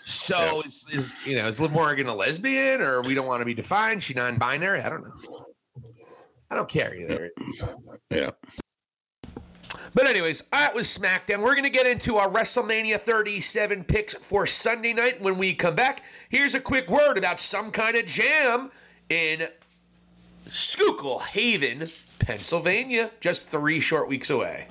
[0.04, 3.46] So is, is you know is Liv Morgan a lesbian or we don't want to
[3.46, 4.02] be defined?
[4.02, 4.82] She non-binary?
[4.82, 5.36] I don't know.
[6.50, 7.30] I don't care either.
[8.10, 8.30] Yeah.
[9.94, 11.42] But anyways, that was SmackDown.
[11.42, 16.02] We're gonna get into our WrestleMania 37 picks for Sunday night when we come back.
[16.28, 18.70] Here's a quick word about some kind of jam
[19.08, 19.48] in
[20.50, 21.88] Schuylkill Haven,
[22.18, 24.68] Pennsylvania, just three short weeks away.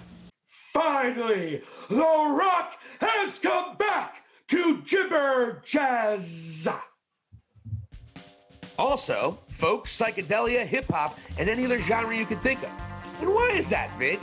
[0.47, 6.67] Finally, The Rock has come back to Jibber Jazz.
[8.79, 12.71] Also, folk, psychedelia, hip hop, and any other genre you can think of.
[13.21, 14.19] And why is that, Vig?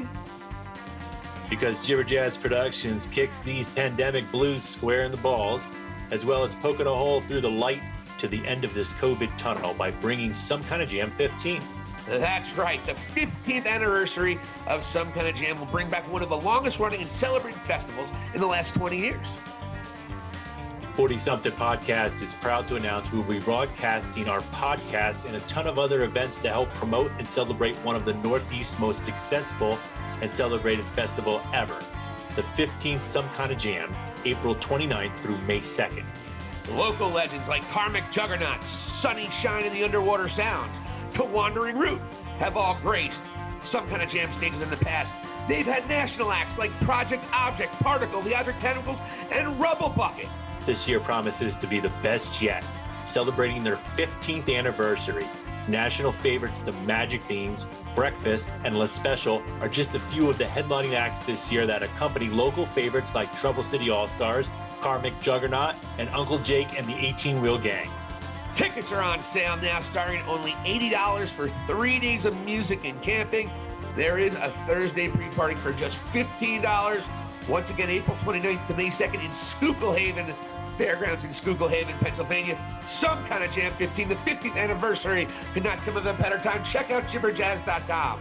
[1.50, 5.68] because Jibber Jazz Productions kicks these pandemic blues square in the balls,
[6.10, 7.80] as well as poking a hole through the light
[8.18, 11.62] to the end of this COVID tunnel by bringing some kind of jam 15.
[12.06, 12.84] That's right.
[12.84, 16.78] The 15th anniversary of Some Kind of Jam will bring back one of the longest
[16.78, 19.26] running and celebrated festivals in the last 20 years.
[20.94, 25.40] 40 something podcast is proud to announce we will be broadcasting our podcast and a
[25.40, 29.76] ton of other events to help promote and celebrate one of the Northeast's most successful
[30.20, 31.82] and celebrated festival ever.
[32.36, 33.92] The 15th Some Kind of Jam,
[34.24, 36.04] April 29th through May 2nd.
[36.70, 40.78] Local legends like Karmic Juggernaut, Sunny Shine, and the Underwater Sounds,
[41.14, 42.00] to Wandering Root
[42.38, 43.22] have all graced
[43.62, 45.14] some kind of jam stages in the past.
[45.48, 48.98] They've had national acts like Project Object, Particle, The Object Tentacles,
[49.30, 50.28] and Rubble Bucket.
[50.66, 52.64] this year promises to be the best yet,
[53.04, 55.26] celebrating their 15th anniversary.
[55.68, 60.44] National favorites The Magic Beans, Breakfast, and La Special are just a few of the
[60.44, 64.48] headlining acts this year that accompany local favorites like Trouble City All Stars,
[64.80, 67.88] Karmic Juggernaut, and Uncle Jake and the 18 Wheel Gang.
[68.54, 73.50] Tickets are on sale now, starting only $80 for three days of music and camping.
[73.96, 77.08] There is a Thursday pre party for just $15.
[77.48, 80.34] Once again, April 29th to May 2nd in Schuylkill Haven
[80.76, 82.58] Fairgrounds in Schuylkill Haven, Pennsylvania.
[82.86, 85.28] Some kind of Jam 15, the 15th anniversary.
[85.52, 86.62] Could not come at a better time.
[86.64, 88.20] Check out jibberjazz.com.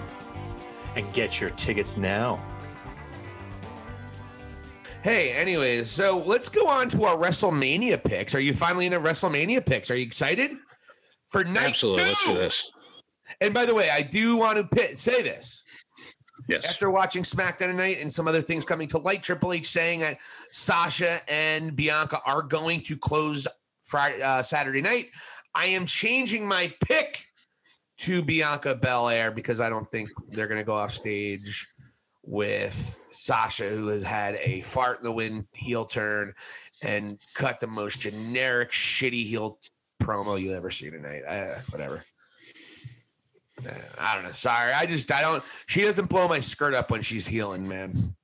[0.95, 2.43] And get your tickets now.
[5.03, 8.33] Hey, anyways, so let's go on to our WrestleMania picks.
[8.33, 9.91] Are you finally into WrestleMania picks?
[9.91, 10.51] Are you excited
[11.27, 12.03] for night Absolutely.
[12.03, 12.37] Let's do two?
[12.37, 12.71] this.
[13.41, 15.65] And by the way, I do want to pit, say this.
[16.47, 16.69] Yes.
[16.69, 20.19] After watching SmackDown tonight and some other things coming to light, Triple H saying that
[20.51, 23.45] Sasha and Bianca are going to close
[23.83, 25.09] Friday, uh, Saturday night.
[25.53, 27.25] I am changing my pick
[27.99, 31.67] to Bianca Belair because I don't think they're going to go off stage
[32.23, 36.33] with Sasha, who has had a fart in the wind heel turn
[36.81, 39.59] and cut the most generic, shitty heel
[40.01, 41.23] promo you'll ever see tonight.
[41.27, 42.03] Uh, whatever.
[43.65, 44.31] Uh, I don't know.
[44.33, 45.43] Sorry, I just I don't.
[45.67, 48.15] She doesn't blow my skirt up when she's healing, man.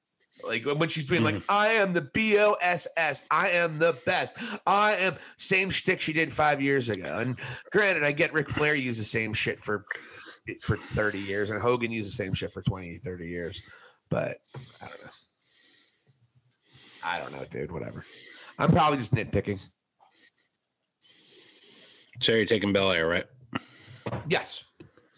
[0.43, 3.23] Like when she's being like, I am the B O S S.
[3.29, 4.35] I am the best.
[4.65, 7.17] I am same shtick she did five years ago.
[7.19, 7.37] And
[7.71, 9.83] granted, I get Ric Flair used the same shit for
[10.61, 13.61] for 30 years, and Hogan used the same shit for 20, 30 years.
[14.09, 14.41] But
[14.81, 15.11] I don't know.
[17.03, 17.71] I don't know, dude.
[17.71, 18.05] Whatever.
[18.57, 19.59] I'm probably just nitpicking.
[22.21, 23.25] So you're taking Belair, right?
[24.27, 24.63] Yes.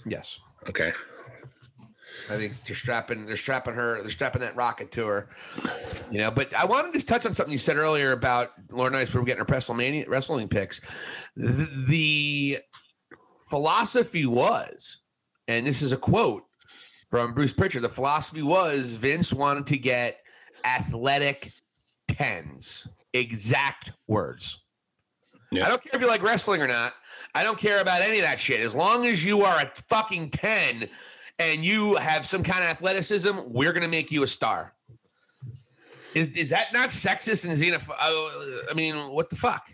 [0.05, 0.39] Yes.
[0.69, 0.91] Okay.
[2.29, 5.29] I think they're strapping they're strapping her they're strapping that rocket to her.
[6.11, 8.93] You know, but I wanted to just touch on something you said earlier about Lauren
[8.93, 10.81] Nice for getting her WrestleMania wrestling picks.
[11.35, 12.59] The, the
[13.49, 15.01] philosophy was,
[15.47, 16.43] and this is a quote
[17.11, 17.83] from Bruce Pritchard.
[17.83, 20.21] The philosophy was Vince wanted to get
[20.65, 21.51] athletic
[22.07, 22.87] tens.
[23.13, 24.63] Exact words.
[25.51, 25.65] Yeah.
[25.65, 26.93] I don't care if you like wrestling or not.
[27.35, 28.61] I don't care about any of that shit.
[28.61, 30.87] As long as you are a fucking 10
[31.39, 34.73] and you have some kind of athleticism, we're going to make you a star.
[36.13, 37.95] Is is that not sexist and xenophobic?
[38.01, 39.65] Uh, I mean, what the fuck?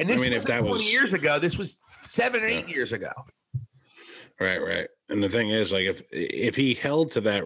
[0.00, 1.38] And this I mean, if was that 20 was- years ago.
[1.38, 3.10] This was seven or eight years ago.
[4.40, 4.88] Right, right.
[5.08, 7.44] And the thing is, like, if if he held to that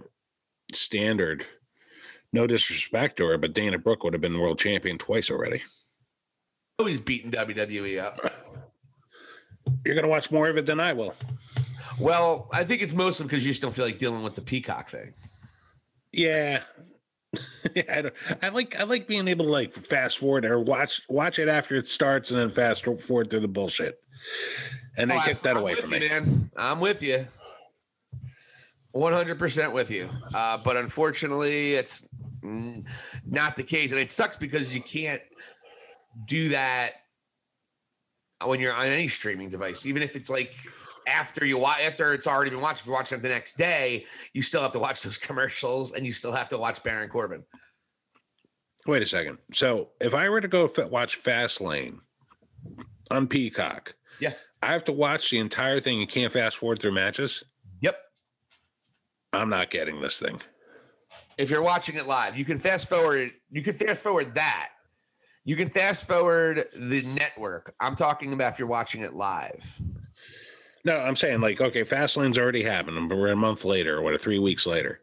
[0.73, 1.45] standard,
[2.33, 5.63] no disrespect to her, but Dana Brooke would have been world champion twice already.
[6.79, 8.21] Oh, he's beating WWE up.
[9.85, 11.15] You're gonna watch more of it than I will.
[11.99, 14.89] Well, I think it's mostly because you just don't feel like dealing with the peacock
[14.89, 15.13] thing.
[16.13, 16.63] Yeah.
[17.91, 21.39] I, don't, I like I like being able to like fast forward or watch watch
[21.39, 24.01] it after it starts and then fast forward through the bullshit.
[24.97, 26.09] And they Oh, kick that I'm away from you, me.
[26.09, 26.51] man.
[26.57, 27.27] I'm with you.
[28.95, 30.09] 100% with you.
[30.35, 32.09] Uh, but unfortunately, it's
[32.43, 33.93] not the case.
[33.93, 35.23] And it sucks because you can't
[36.27, 36.93] do that
[38.45, 40.55] when you're on any streaming device, even if it's like
[41.07, 44.05] after you watch, after it's already been watched, if you watch it the next day,
[44.33, 47.43] you still have to watch those commercials and you still have to watch Baron Corbin.
[48.87, 49.39] Wait a second.
[49.53, 51.99] So if I were to go fa- watch Fastlane
[53.11, 54.33] on Peacock, Yeah.
[54.63, 56.01] I have to watch the entire thing.
[56.01, 57.45] You can't fast forward through matches.
[59.33, 60.41] I'm not getting this thing.
[61.37, 63.31] if you're watching it live, you can fast forward.
[63.51, 64.71] You can fast forward that.
[65.45, 67.75] You can fast forward the network.
[67.81, 69.81] I'm talking about if you're watching it live.
[70.85, 74.21] No, I'm saying like, okay, Fastlane's already happened, but we're a month later or what,
[74.21, 75.01] three weeks later.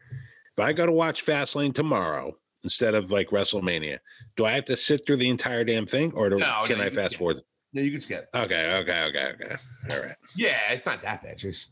[0.56, 3.98] If I go to watch Fastlane tomorrow instead of like WrestleMania,
[4.36, 6.84] do I have to sit through the entire damn thing, or do, No, can no,
[6.84, 7.18] I fast skip.
[7.18, 7.40] forward?
[7.72, 8.28] No, you can skip.
[8.34, 9.56] Okay, okay, okay, okay.
[9.90, 10.16] All right.
[10.34, 11.70] Yeah, it's not that bad, just.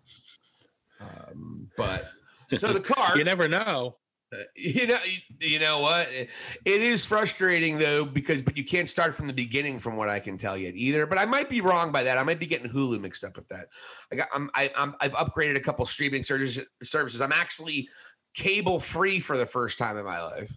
[1.01, 2.11] Um, but
[2.57, 3.17] so the car.
[3.17, 3.97] you never know.
[4.33, 4.99] Uh, you know,
[5.40, 6.09] you know what?
[6.11, 6.29] It
[6.64, 10.38] is frustrating though because, but you can't start from the beginning, from what I can
[10.38, 11.07] tell yet either.
[11.07, 12.19] But I might be wrong by that.
[12.19, 13.67] I might be getting Hulu mixed up with that.
[14.12, 16.67] I got, I'm, I, I'm, I've upgraded a couple streaming services.
[16.83, 17.21] Services.
[17.21, 17.88] I'm actually
[18.35, 20.53] cable free for the first time in my life.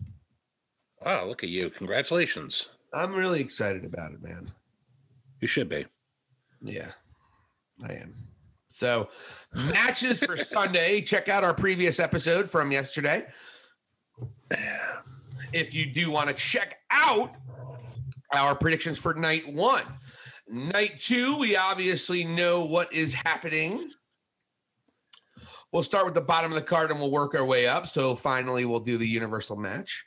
[1.06, 1.70] Wow, look at you!
[1.70, 2.70] Congratulations.
[2.94, 4.52] I'm really excited about it, man.
[5.42, 5.86] You should be.
[6.62, 6.92] Yeah,
[7.88, 8.27] I am.
[8.70, 9.10] So,
[9.54, 11.02] matches for Sunday.
[11.02, 13.26] Check out our previous episode from yesterday.
[15.54, 17.36] If you do want to check out
[18.36, 19.84] our predictions for night one,
[20.50, 23.90] night two, we obviously know what is happening.
[25.72, 27.88] We'll start with the bottom of the card and we'll work our way up.
[27.88, 30.06] So, finally, we'll do the universal match.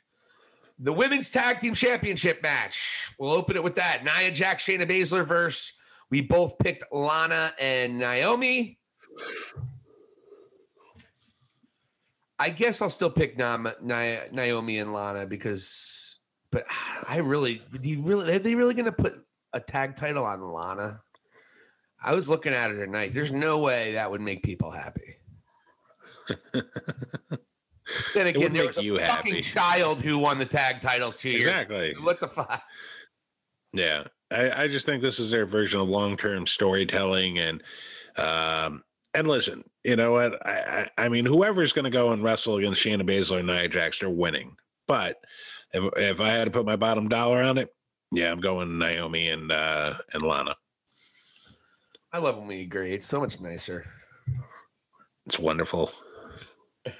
[0.79, 3.13] The women's tag team championship match.
[3.19, 4.03] We'll open it with that.
[4.03, 5.73] Nia Jax, Shayna Baszler versus
[6.11, 8.77] we both picked Lana and Naomi.
[12.37, 16.19] I guess I'll still pick Naomi and Lana because,
[16.51, 16.65] but
[17.07, 20.41] I really, do you really, are they really going to put a tag title on
[20.41, 21.01] Lana?
[22.03, 23.13] I was looking at it tonight.
[23.13, 25.15] There's no way that would make people happy.
[28.13, 29.41] then again, would there was a fucking happy.
[29.41, 31.45] child who won the tag titles two years.
[31.45, 31.93] Exactly.
[32.01, 32.63] What the fuck?
[33.71, 37.63] Yeah, I, I just think this is their version of long-term storytelling, and
[38.17, 40.45] um, and listen, you know what?
[40.45, 43.67] I I, I mean, whoever's going to go and wrestle against Shayna Baszler and Nia
[43.67, 44.55] Jax, they're winning.
[44.87, 45.17] But
[45.73, 47.73] if if I had to put my bottom dollar on it,
[48.11, 50.55] yeah, I'm going Naomi and uh, and Lana.
[52.13, 52.93] I love when we agree.
[52.93, 53.85] It's so much nicer.
[55.25, 55.91] It's wonderful.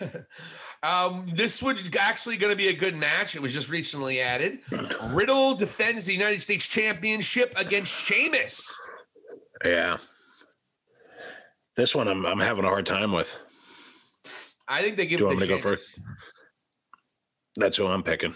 [0.83, 3.35] Um, this was actually going to be a good match.
[3.35, 4.59] It was just recently added.
[5.09, 8.75] Riddle defends the United States Championship against Sheamus.
[9.63, 9.97] Yeah.
[11.75, 13.35] This one I'm I'm having a hard time with.
[14.67, 15.99] I think they give Do you it want to to go first?
[17.57, 18.33] That's who I'm picking.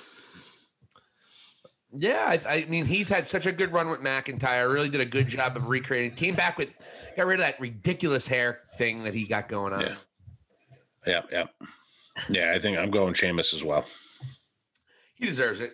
[1.92, 4.72] Yeah, I, I mean he's had such a good run with McIntyre.
[4.72, 6.12] Really did a good job of recreating.
[6.16, 6.70] Came back with
[7.18, 9.82] got rid of that ridiculous hair thing that he got going on.
[9.82, 9.96] Yeah.
[11.08, 11.46] Yeah, yeah.
[12.30, 13.86] Yeah, I think I'm going Sheamus as well.
[15.16, 15.72] He deserves it.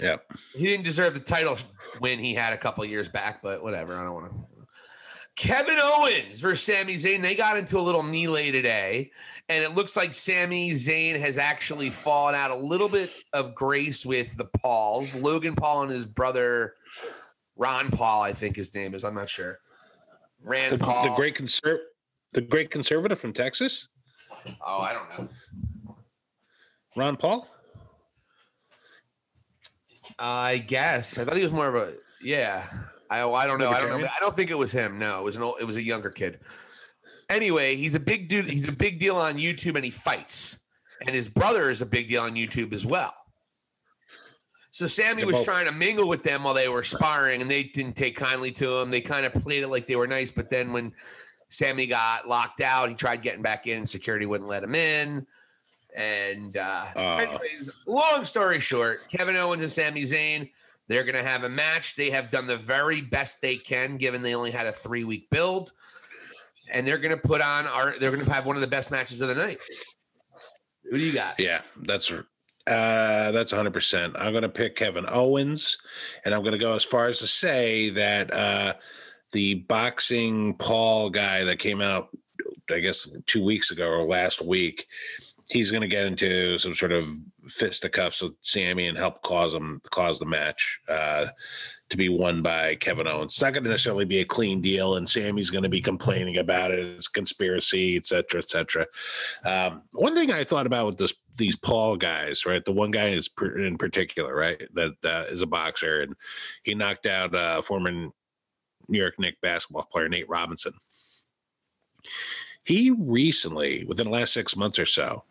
[0.00, 0.16] Yeah.
[0.56, 1.56] He didn't deserve the title
[2.00, 3.96] win he had a couple of years back, but whatever.
[3.98, 4.36] I don't want to.
[5.36, 7.20] Kevin Owens versus Sami Zayn.
[7.20, 9.10] They got into a little melee today,
[9.48, 14.06] and it looks like Sami Zayn has actually fallen out a little bit of grace
[14.06, 15.12] with the Pauls.
[15.14, 16.74] Logan Paul and his brother
[17.56, 19.04] Ron Paul, I think his name is.
[19.04, 19.58] I'm not sure.
[20.40, 21.04] Rand The, Paul.
[21.04, 21.80] the great conser-
[22.32, 23.88] the great conservative from Texas,
[24.64, 25.28] oh, I don't know.
[26.96, 27.48] Ron Paul.
[30.18, 31.18] I guess.
[31.18, 32.64] I thought he was more of a yeah.
[33.10, 33.70] I oh, I don't know.
[33.70, 34.06] I don't know.
[34.06, 34.98] I don't think it was him.
[34.98, 36.40] No, it was an old, it was a younger kid.
[37.28, 38.48] Anyway, he's a big dude.
[38.48, 40.60] He's a big deal on YouTube and he fights.
[41.06, 43.14] And his brother is a big deal on YouTube as well.
[44.70, 47.50] So Sami They're was both- trying to mingle with them while they were sparring, and
[47.50, 48.90] they didn't take kindly to him.
[48.90, 50.92] They kind of played it like they were nice, but then when
[51.54, 53.86] Sami got locked out, he tried getting back in.
[53.86, 55.26] Security wouldn't let him in.
[55.96, 57.16] And uh, Oh.
[57.16, 60.50] anyways, long story short, Kevin Owens and Sami Zayn,
[60.88, 61.94] they're going to have a match.
[61.94, 65.30] They have done the very best they can, given they only had a three week
[65.30, 65.72] build,
[66.70, 67.96] and they're going to put on our.
[67.98, 69.60] They're going to have one of the best matches of the night.
[70.90, 71.38] Who do you got?
[71.38, 72.22] Yeah, that's uh
[72.66, 74.20] that's 100%.
[74.20, 75.78] I'm going to pick Kevin Owens
[76.24, 78.74] and I'm going to go as far as to say that uh
[79.34, 82.08] the boxing Paul guy that came out
[82.70, 84.86] I guess 2 weeks ago or last week
[85.50, 87.08] he's going to get into some sort of
[87.48, 91.26] fisticuffs with Sami and help cause him cause the match uh
[91.90, 93.34] to be won by Kevin Owens.
[93.34, 96.38] It's not going to necessarily be a clean deal, and Sami's going to be complaining
[96.38, 96.78] about it.
[96.80, 98.86] It's conspiracy, et cetera, et cetera.
[99.44, 102.64] Um, one thing I thought about with this these Paul guys, right?
[102.64, 104.62] The one guy is per, in particular, right?
[104.74, 106.14] That uh, is a boxer, and
[106.62, 108.10] he knocked out uh, former
[108.88, 110.72] New York Knicks basketball player Nate Robinson.
[112.64, 115.24] He recently, within the last six months or so,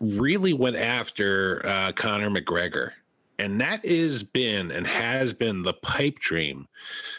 [0.00, 2.92] really went after uh, Conor McGregor.
[3.40, 6.66] And that is been and has been the pipe dream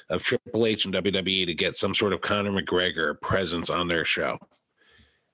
[0.09, 4.03] of Triple H and WWE to get some sort of Conor McGregor presence on their
[4.03, 4.37] show.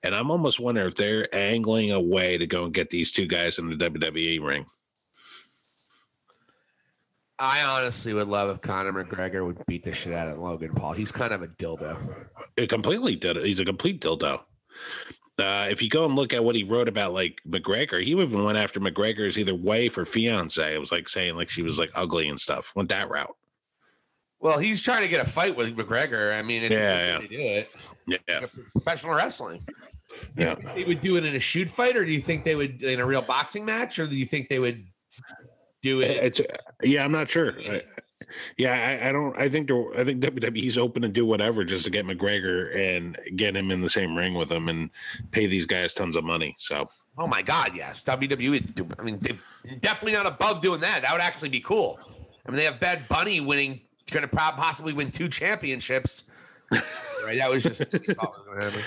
[0.04, 3.26] And I'm almost wondering if they're angling a way to go and get these two
[3.26, 4.66] guys in the WWE ring.
[7.38, 10.92] I honestly would love if Conor McGregor would beat the shit out of Logan Paul.
[10.92, 12.26] He's kind of a dildo.
[12.56, 13.44] It completely did it.
[13.44, 14.40] He's a complete dildo.
[15.38, 18.42] Uh, if you go and look at what he wrote about like McGregor, he even
[18.42, 20.74] went after McGregor's either wife or fiance.
[20.74, 22.72] It was like saying like she was like ugly and stuff.
[22.74, 23.36] Went that route.
[24.40, 26.32] Well, he's trying to get a fight with McGregor.
[26.38, 28.22] I mean, it's Yeah, a good way to do it.
[28.28, 28.38] Yeah.
[28.40, 29.60] Like professional wrestling.
[30.38, 30.54] Yeah.
[30.74, 33.00] They would do it in a shoot fight, or do you think they would in
[33.00, 34.86] a real boxing match, or do you think they would
[35.82, 36.10] do it?
[36.10, 36.40] It's
[36.82, 37.58] yeah, I'm not sure.
[37.60, 37.82] I,
[38.56, 39.36] yeah, I, I don't.
[39.38, 43.56] I think I think WWE's open to do whatever just to get McGregor and get
[43.56, 44.90] him in the same ring with them and
[45.30, 46.54] pay these guys tons of money.
[46.58, 46.86] So
[47.18, 48.02] Oh my God, yes.
[48.02, 49.20] WWE, I mean,
[49.80, 51.02] definitely not above doing that.
[51.02, 51.98] That would actually be cool.
[52.46, 56.30] I mean, they have Bad Bunny winning, going to possibly win two championships.
[56.72, 57.38] right?
[57.38, 58.82] That was just thought was gonna happen.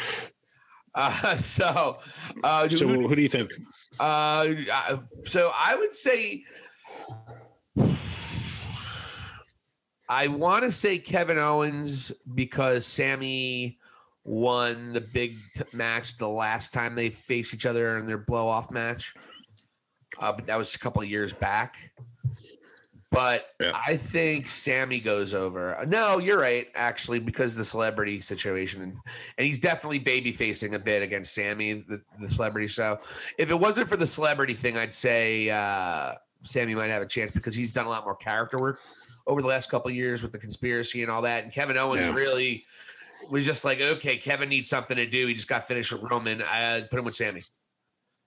[0.96, 2.00] Uh, so,
[2.44, 3.52] uh, so who- who do you think?
[4.00, 6.44] uh, uh, so I would say,
[10.10, 13.78] I want to say Kevin Owens because Sami
[14.26, 18.47] won the big t- match the last time they faced each other in their blow
[18.47, 19.14] off match.
[20.20, 21.78] Uh, but that was a couple of years back.
[23.12, 23.72] But Yeah.
[23.74, 25.84] I think Sami goes over.
[25.88, 28.97] No, you're right, actually, because of the celebrity situation, and,
[29.38, 32.99] and he's definitely baby facing a bit against Sami, the, the celebrity show.
[33.38, 37.32] If it wasn't for the celebrity thing, I'd say uh, Sami might have a chance
[37.32, 38.80] because he's done a lot more character work
[39.28, 41.44] over the last couple of years with the conspiracy and all that.
[41.44, 42.14] And Kevin Owens Yeah.
[42.14, 42.66] really
[43.30, 45.28] was just like, okay, Kevin needs something to do.
[45.28, 46.42] He just got finished with Roman.
[46.42, 47.44] I put him with Sami.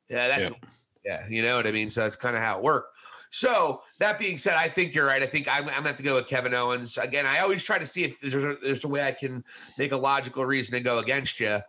[0.08, 0.56] Yeah, that's Yeah.
[1.04, 1.90] yeah, you know what I mean.
[1.90, 2.88] So that's kind of how it worked.
[3.30, 5.22] So that being said, I think you're right.
[5.22, 7.24] I think I'm, I'm gonna have to go with Kevin Owens again.
[7.26, 9.42] I always try to see if there's a, there's a way I can
[9.78, 11.62] make a logical reason to go against you, and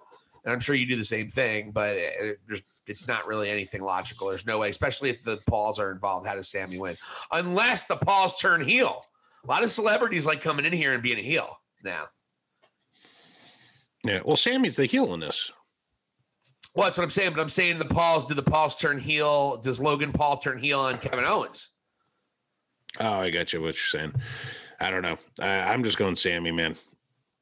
[0.45, 1.71] I'm sure you do the same thing.
[1.71, 4.29] But eh, eh, it, there's it's not really anything logical.
[4.29, 6.27] There's no way, especially if the Pauls are involved.
[6.27, 6.97] How does Sami win?
[7.31, 9.05] Unless the Pauls turn heel.
[9.43, 12.05] A lot of celebrities like coming in here and being a heel now.
[14.03, 14.21] Yeah.
[14.25, 15.51] Well, Sami's the heel in this.
[16.75, 17.31] Well, that's what I'm saying.
[17.33, 18.27] But I'm saying the Pauls.
[18.27, 19.57] Do the Pauls turn heel?
[19.57, 21.69] Does Logan Paul turn heel on Kevin Owens?
[22.99, 23.61] Oh, I got you.
[23.61, 24.13] What you're saying?
[24.79, 25.17] I don't know.
[25.39, 26.75] I, I'm just going Sammy, man.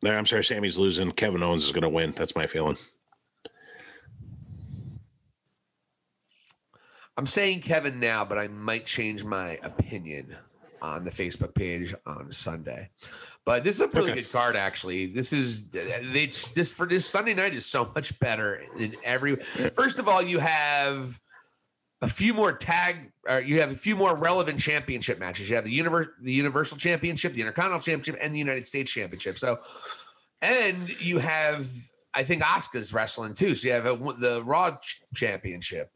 [0.02, 1.12] There, I'm sorry, Sami's losing.
[1.12, 2.12] Kevin Owens is going to win.
[2.12, 2.78] That's my feeling.
[7.18, 10.36] I'm saying Kevin now, but I might change my opinion
[10.82, 12.90] on the Facebook page on Sunday.
[13.46, 14.22] But this is a pretty Okay.
[14.22, 15.08] good card, actually.
[15.08, 19.36] This is it's this for this Sunday night is so much better in every.
[19.36, 21.20] First of all, you have
[22.02, 25.50] a few more tag, or you have a few more relevant championship matches.
[25.50, 29.38] You have the universe, the Universal Championship, the Intercontinental Championship, and the United States Championship.
[29.38, 29.58] So,
[30.42, 31.68] and you have,
[32.16, 33.54] I think, Asuka's wrestling too.
[33.54, 35.92] So you have a, the Raw ch- Championship.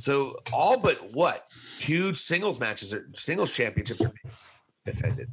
[0.00, 1.46] So all but what
[1.78, 4.12] two singles matches or singles championships are
[4.86, 5.28] defended.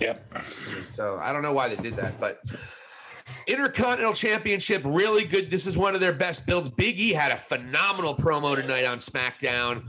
[0.00, 0.42] Yep.
[0.84, 2.40] So I don't know why they did that, but
[3.46, 5.50] Intercontinental Championship, really good.
[5.50, 6.70] This is one of their best builds.
[6.70, 9.84] Big E had a phenomenal promo tonight on SmackDown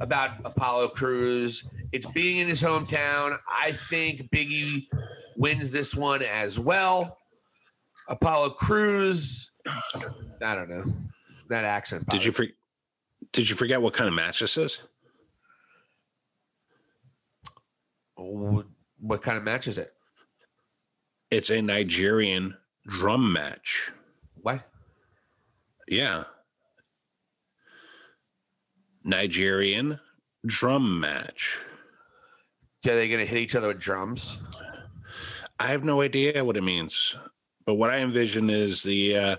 [0.00, 1.68] about Apollo Crews.
[1.92, 3.38] It's being in his hometown.
[3.48, 4.88] I think Big E
[5.36, 7.18] wins this one as well.
[8.08, 10.84] Apollo Crews, I don't know.
[11.48, 12.08] That accent.
[12.08, 12.46] Did you for,
[13.32, 14.82] Did you forget what kind of match this is?
[18.16, 18.66] What,
[19.00, 19.92] what kind of match is it?
[21.30, 22.56] It's a Nigerian
[22.86, 23.90] drum match.
[24.42, 24.60] What?
[25.88, 26.24] Yeah.
[29.02, 29.98] Nigerian
[30.46, 31.58] drum match.
[32.86, 34.40] Are they're going to hit each other with drums?
[35.58, 37.16] I have no idea what it means,
[37.64, 39.36] but what I envision is the uh,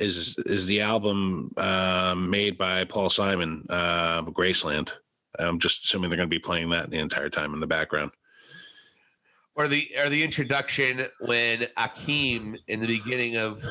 [0.00, 4.90] is is the album uh, made by Paul Simon, uh, Graceland.
[5.38, 8.10] I'm just assuming they're going to be playing that the entire time in the background.
[9.54, 13.62] or the or the introduction when Akeem in the beginning of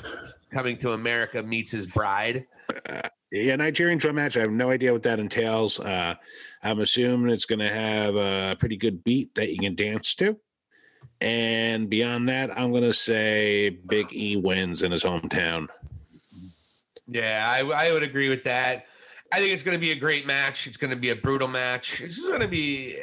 [0.51, 2.45] coming to America meets his bride.
[3.32, 4.38] Yeah, Nigerian drum match.
[4.38, 5.80] I have no idea what that entails.
[5.80, 6.15] Uh,
[6.63, 10.36] I'm assuming it's going to have a pretty good beat that you can dance to.
[11.21, 15.67] And beyond that, I'm going to say Big E wins in his hometown.
[17.12, 18.86] Yeah, I, I would agree with that.
[19.32, 20.68] I think it's going to be a great match.
[20.68, 21.99] It's going to be a brutal match.
[21.99, 22.97] This is going to be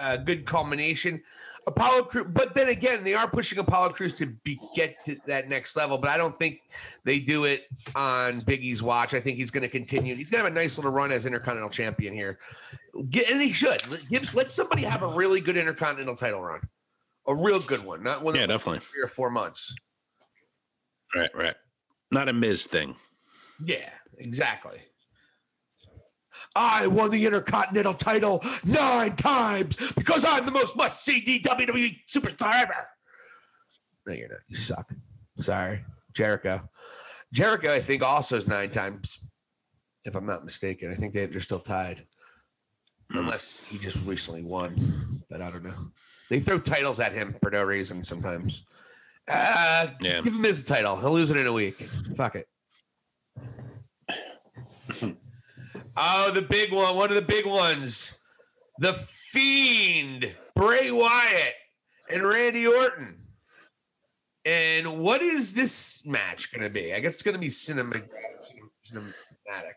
[0.00, 1.22] a good culmination.
[1.66, 5.50] Apollo Crews, but then again, they are pushing Apollo Crews to be, get to that
[5.50, 5.98] next level.
[5.98, 6.62] But I don't think
[7.04, 9.12] they do it on Big E's watch.
[9.12, 10.14] I think he's going to continue.
[10.14, 12.38] He's going to have a nice little run as Intercontinental Champion here,
[13.10, 13.82] Get, and he should.
[14.10, 16.60] Let- let somebody have a really good Intercontinental title run,
[17.26, 18.80] a real good one, not one Yeah, definitely.
[18.80, 19.74] three or four months.
[21.14, 21.54] Right, right.
[22.12, 22.96] Not a Miz thing.
[23.64, 24.78] Yeah, exactly.
[26.54, 32.54] I won the Intercontinental title nine times because I'm the most must see WWE superstar
[32.54, 32.86] ever.
[34.06, 34.38] No, you're not.
[34.48, 34.92] You suck.
[35.38, 35.84] Sorry.
[36.14, 36.68] Jericho.
[37.32, 39.26] Jericho, I think, also is nine times,
[40.04, 40.90] if I'm not mistaken.
[40.90, 42.06] I think they, they're still tied.
[43.10, 45.22] Unless he just recently won.
[45.30, 45.90] But I don't know.
[46.30, 48.64] They throw titles at him for no reason sometimes.
[49.30, 50.20] Uh, Yeah.
[50.22, 50.96] Give him his title.
[50.96, 51.88] He'll lose it in a week.
[52.16, 52.46] Fuck it.
[56.00, 56.94] Oh, the big one.
[56.94, 58.16] One of the big ones.
[58.78, 61.54] The Fiend, Bray Wyatt,
[62.08, 63.16] and Randy Orton.
[64.44, 66.94] And what is this match going to be?
[66.94, 67.96] I guess it's going to be cinema,
[68.86, 69.74] cinematic.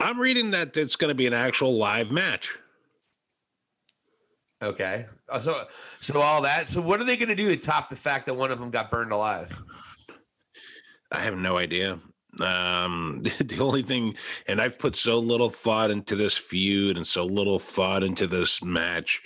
[0.00, 2.56] I'm reading that it's going to be an actual live match.
[4.62, 5.06] Okay.
[5.28, 5.66] Uh, So,
[6.00, 6.66] so all that.
[6.66, 8.70] So, what are they going to do to top the fact that one of them
[8.70, 9.56] got burned alive?
[11.12, 11.98] I have no idea.
[12.40, 14.14] Um, the only thing,
[14.46, 18.62] and I've put so little thought into this feud and so little thought into this
[18.62, 19.22] match.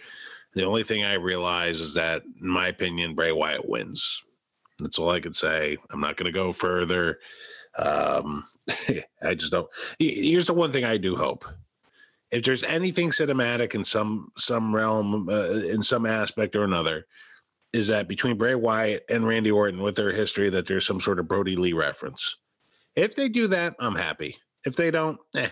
[0.55, 4.23] The only thing I realize is that, in my opinion, Bray Wyatt wins.
[4.79, 5.79] That's all I could say.
[5.91, 7.21] I'm not going to go further.
[7.77, 8.45] Um,
[9.23, 9.69] I just don't.
[9.99, 11.45] Here's the one thing I do hope:
[12.31, 17.07] if there's anything cinematic in some some realm, uh, in some aspect or another,
[17.73, 21.19] is that between Bray Wyatt and Randy Orton, with their history, that there's some sort
[21.19, 22.37] of Brodie Lee reference.
[22.97, 24.37] If they do that, I'm happy.
[24.65, 25.49] If they don't, eh.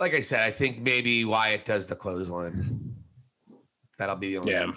[0.00, 2.94] Like I said, I think maybe Wyatt does the clothesline.
[3.98, 4.52] That'll be the only.
[4.52, 4.70] Yeah.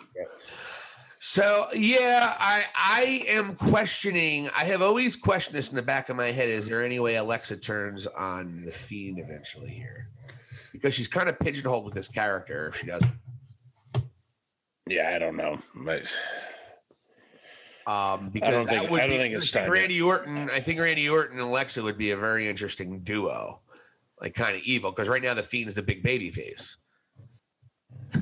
[1.20, 4.50] So yeah, I I am questioning.
[4.58, 6.50] I have always questioned this in the back of my head.
[6.50, 10.08] Is there any way Alexa turns on the fiend eventually here?
[10.72, 12.70] Because she's kind of pigeonholed with this character.
[12.70, 13.12] If she doesn't,
[14.88, 15.60] Yeah, I don't know.
[15.76, 16.02] But
[17.88, 19.80] um, because think- that would I don't be, think it's I think time yet.
[19.80, 20.50] Randy Orton.
[20.50, 23.60] I think Randy Orton and Alexa would be a very interesting duo,
[24.20, 24.92] like kind of evil.
[24.92, 26.78] Because right now the fiend is the big baby face.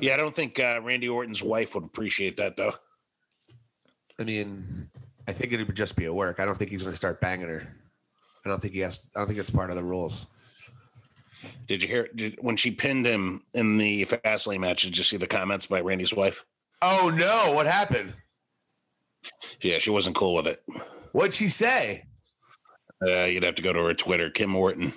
[0.00, 2.74] yeah, I don't think uh, Randy Orton's wife would appreciate that though.
[4.18, 4.90] I mean,
[5.26, 6.40] I think it would just be a work.
[6.40, 7.76] I don't think he's going to start banging her.
[8.44, 9.06] I don't think he has.
[9.14, 10.26] I don't think it's part of the rules.
[11.66, 14.82] Did you hear did, when she pinned him in the Fastlane match?
[14.82, 16.44] Did you see the comments by Randy's wife?
[16.82, 17.54] Oh no!
[17.54, 18.12] What happened?
[19.62, 20.62] Yeah, she wasn't cool with it.
[21.12, 22.04] What'd she say?
[23.02, 24.92] Uh, you'd have to go to her Twitter, Kim Orton.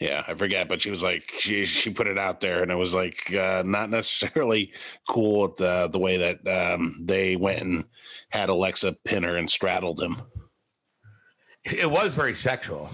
[0.00, 2.74] Yeah, I forget, but she was like she she put it out there, and it
[2.74, 4.72] was like uh, not necessarily
[5.08, 7.84] cool with the the way that um, they went and
[8.30, 10.16] had Alexa pin her and straddled him.
[11.64, 12.88] It was very sexual.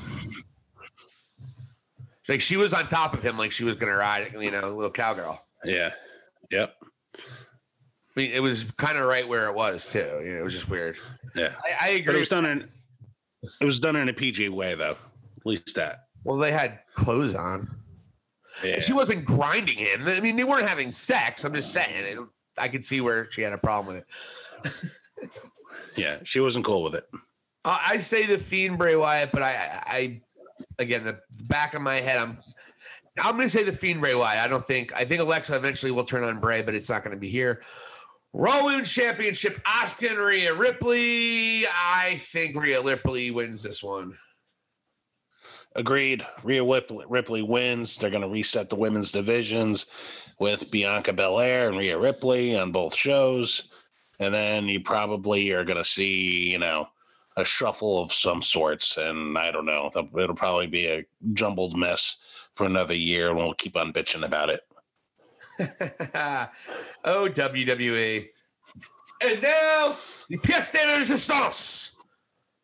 [2.29, 4.91] Like she was on top of him, like she was gonna ride, you know, little
[4.91, 5.41] cowgirl.
[5.65, 5.93] Yeah,
[6.51, 6.75] yep,
[8.17, 9.99] I mean, it was kind of right where it was too.
[10.25, 10.97] You know, it was just weird.
[11.35, 11.53] yeah.
[11.65, 12.15] I, I But agree.
[12.17, 12.69] it was done in
[13.61, 14.97] it was done in a PG way, though.
[15.39, 16.05] At least that.
[16.25, 17.71] well, they had clothes on.
[18.65, 18.81] Yeah.
[18.81, 20.07] She wasn't grinding him.
[20.09, 21.45] I mean, they weren't having sex.
[21.45, 21.91] I'm just saying.
[22.05, 22.19] It,
[22.59, 24.05] I could see where she had a problem with
[24.65, 25.31] it.
[25.97, 27.07] yeah, she wasn't cool with it.
[27.67, 30.21] Uh, I say the Fiend Bray Wyatt, but I, I,
[30.79, 32.39] again, the back of my head, I'm,
[33.23, 34.43] I'm going to say the Fiend Bray Wyatt.
[34.43, 34.95] I don't think.
[34.95, 37.63] I think Alexa eventually will turn on Bray, but it's not going to be here.
[38.33, 41.67] Raw Championship: Asuka and Rhea Ripley.
[41.67, 44.17] I think Rhea Ripley wins this one.
[45.75, 46.27] Agreed.
[46.43, 47.97] Rhea Ripley wins.
[47.97, 49.87] They're going to reset the women's divisions
[50.39, 53.69] with Bianca Belair and Rhea Ripley on both shows.
[54.19, 56.89] And then you probably are going to see, you know,
[57.37, 58.97] a shuffle of some sorts.
[58.97, 59.91] And I don't know.
[59.95, 61.05] It'll probably be a
[61.35, 62.17] jumbled mess
[62.55, 64.66] for another year, and we'll keep on bitching about it.
[67.05, 68.29] oh, WWE.
[69.23, 69.97] And now,
[70.29, 71.95] the pièce de résistance,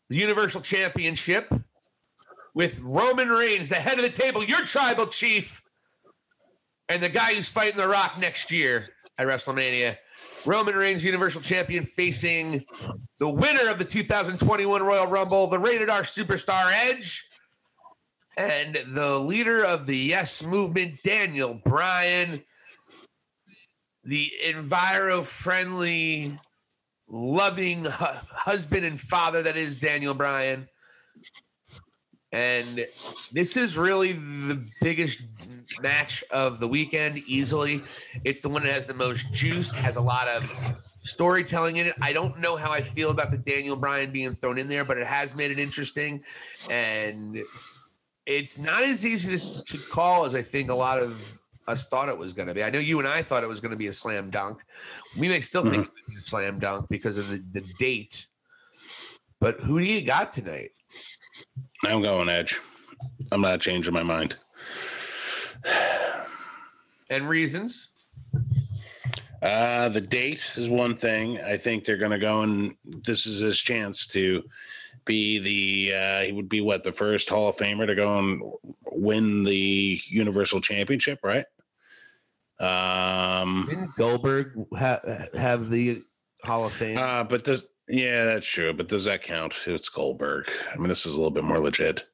[0.08, 1.52] the Universal Championship,
[2.54, 5.62] with Roman Reigns, the head of the table, your tribal chief,
[6.88, 9.96] and the guy who's fighting The Rock next year at WrestleMania.
[10.44, 12.64] Roman Reigns, Universal Champion, facing
[13.18, 17.28] the winner of the 2021 Royal Rumble, the rated R superstar Edge,
[18.36, 22.42] and the leader of the Yes Movement, Daniel Bryan
[24.04, 26.38] the enviro friendly,
[27.08, 30.68] loving hu- husband and father that is Daniel Bryan.
[32.32, 32.86] And
[33.30, 35.20] this is really the biggest
[35.82, 37.82] match of the weekend, easily.
[38.24, 40.50] It's the one that has the most juice, has a lot of
[41.02, 41.94] storytelling in it.
[42.00, 44.96] I don't know how I feel about the Daniel Bryan being thrown in there, but
[44.96, 46.24] it has made it interesting.
[46.70, 47.42] And
[48.24, 52.08] it's not as easy to, to call as I think a lot of us thought
[52.08, 52.62] it was going to be.
[52.62, 54.62] I know you and I thought it was going to be a slam dunk.
[55.18, 58.26] We may still think it's a slam dunk because of the, the date.
[59.40, 60.70] But who do you got tonight?
[61.84, 62.60] I'm going Edge.
[63.30, 64.36] I'm not changing my mind.
[67.10, 67.90] And reasons?
[69.42, 71.40] Uh, the date is one thing.
[71.40, 74.44] I think they're going to go and this is his chance to
[75.04, 75.96] be the.
[75.96, 78.40] Uh, he would be what the first Hall of Famer to go and
[78.92, 81.46] win the Universal Championship, right?
[82.62, 85.00] Um, Didn't Goldberg ha-
[85.34, 86.02] have the
[86.44, 86.96] Hall of Fame?
[86.98, 88.72] uh, but does yeah, that's true.
[88.72, 89.54] But does that count?
[89.66, 90.48] It's Goldberg.
[90.72, 92.04] I mean, this is a little bit more legit.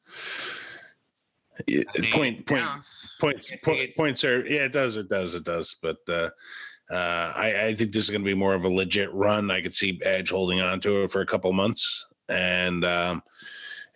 [1.66, 3.16] Yeah, I mean, point point counts.
[3.20, 5.96] points I think po- it's- points are yeah it does it does it does but
[6.08, 6.30] uh
[6.92, 9.60] uh i i think this is going to be more of a legit run i
[9.60, 13.20] could see edge holding on to it for a couple months and um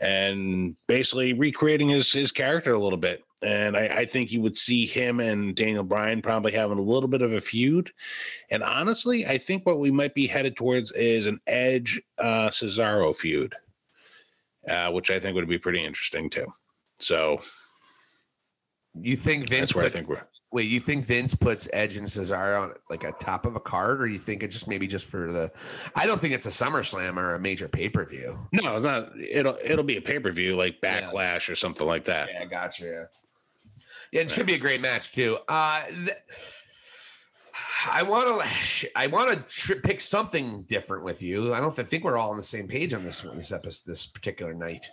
[0.00, 4.56] and basically recreating his his character a little bit and I, I think you would
[4.56, 7.90] see him and Daniel Bryan probably having a little bit of a feud.
[8.50, 13.14] And honestly, I think what we might be headed towards is an Edge uh, Cesaro
[13.16, 13.54] feud,
[14.68, 16.46] uh, which I think would be pretty interesting too.
[16.98, 17.40] So
[18.94, 20.22] You think Vince that's where I puts, think we're.
[20.52, 24.00] wait, you think Vince puts Edge and Cesaro on like a top of a card,
[24.02, 25.50] or you think it just maybe just for the
[25.96, 28.38] I don't think it's a SummerSlam or a major pay-per-view.
[28.52, 29.10] No, it's not.
[29.18, 31.00] It'll it'll be a pay per view like Yeah.
[31.10, 32.28] Backlash or something like that.
[32.32, 32.84] Yeah, gotcha.
[32.84, 33.04] Yeah,
[34.12, 35.38] yeah it should be a great match too.
[35.48, 36.16] Uh, th-
[37.90, 41.52] I want to, I want to tri- pick something different with you.
[41.52, 43.90] I don't th- think we're all on the same page on this one, this episode,
[43.90, 44.88] this particular night.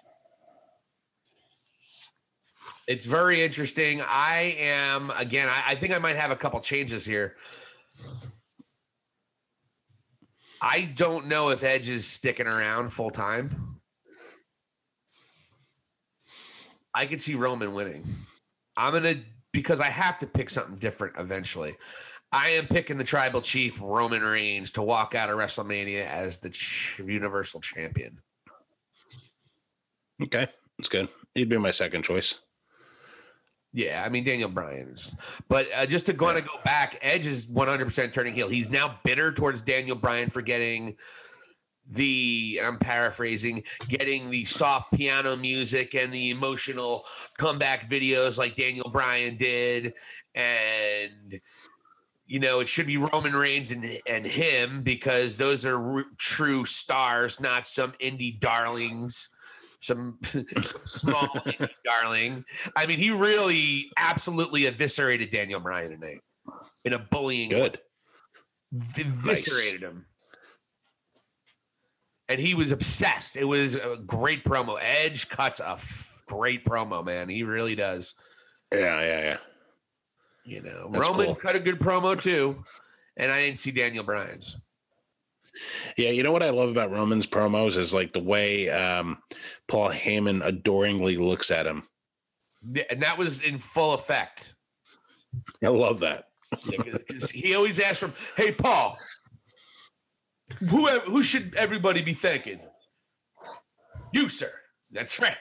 [2.88, 4.02] It's very interesting.
[4.08, 5.48] I am again.
[5.48, 7.36] I, I think I might have a couple changes here.
[10.62, 13.80] I don't know if Edge is sticking around full time.
[16.94, 18.04] I could see Roman winning.
[18.80, 19.16] I'm gonna
[19.52, 21.76] because I have to pick something different eventually.
[22.32, 26.50] I am picking the tribal chief Roman Reigns to walk out of WrestleMania as the
[26.50, 28.20] ch- Universal Champion.
[30.22, 31.10] Okay, that's good.
[31.36, 32.40] He'd be my second choice.
[33.74, 35.14] Yeah, I mean Daniel Bryan's,
[35.48, 38.48] but uh, just to kind of go back, Edge is 100% turning heel.
[38.48, 40.96] He's now bitter towards Daniel Bryan for getting
[41.90, 47.04] the I'm paraphrasing, getting the soft piano music and the emotional
[47.38, 49.94] comeback videos like Daniel Bryan did,
[50.36, 51.40] and
[52.28, 56.64] you know it should be Roman Reigns and and him because those are r- true
[56.66, 59.30] stars, not some indie darlings.
[59.82, 60.20] some
[60.62, 61.30] small
[61.86, 62.44] darling.
[62.76, 66.22] I mean, he really absolutely eviscerated Daniel Bryan tonight
[66.86, 67.50] in a bullying.
[67.50, 67.72] way.
[67.72, 67.80] Good.
[68.98, 70.06] eviscerated him.
[72.30, 73.36] And he was obsessed.
[73.36, 74.78] It was a great promo.
[74.82, 77.28] Edge cuts a f- great promo, man.
[77.28, 78.14] He really does.
[78.72, 79.38] Yeah, yeah, yeah.
[80.46, 81.36] You know, That's Roman cool.
[81.36, 82.64] cut a good promo too,
[83.18, 84.58] and I didn't see Daniel Bryan's.
[85.98, 89.18] Yeah, you know what I love about Roman's promos is like the way um,
[89.68, 91.84] Paul Heyman adoringly looks at him.
[92.64, 94.54] Yeah, And that was in full effect.
[95.64, 96.26] I love that.
[96.66, 96.94] Yeah,
[97.32, 98.98] he always asks from, "Hey, Paul,
[100.68, 102.60] who who should everybody be thanking?
[104.14, 104.52] You, sir.
[104.92, 105.38] That's right.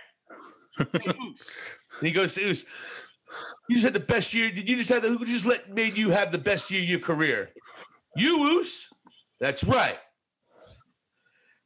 [1.02, 1.12] Hey,
[2.00, 2.64] he goes to Uce.
[3.68, 4.50] You just had the best year.
[4.52, 6.88] Did you just have the, who just let made you have the best year of
[6.88, 7.50] your career?
[8.14, 8.92] You, Uce.
[9.40, 9.98] That's right.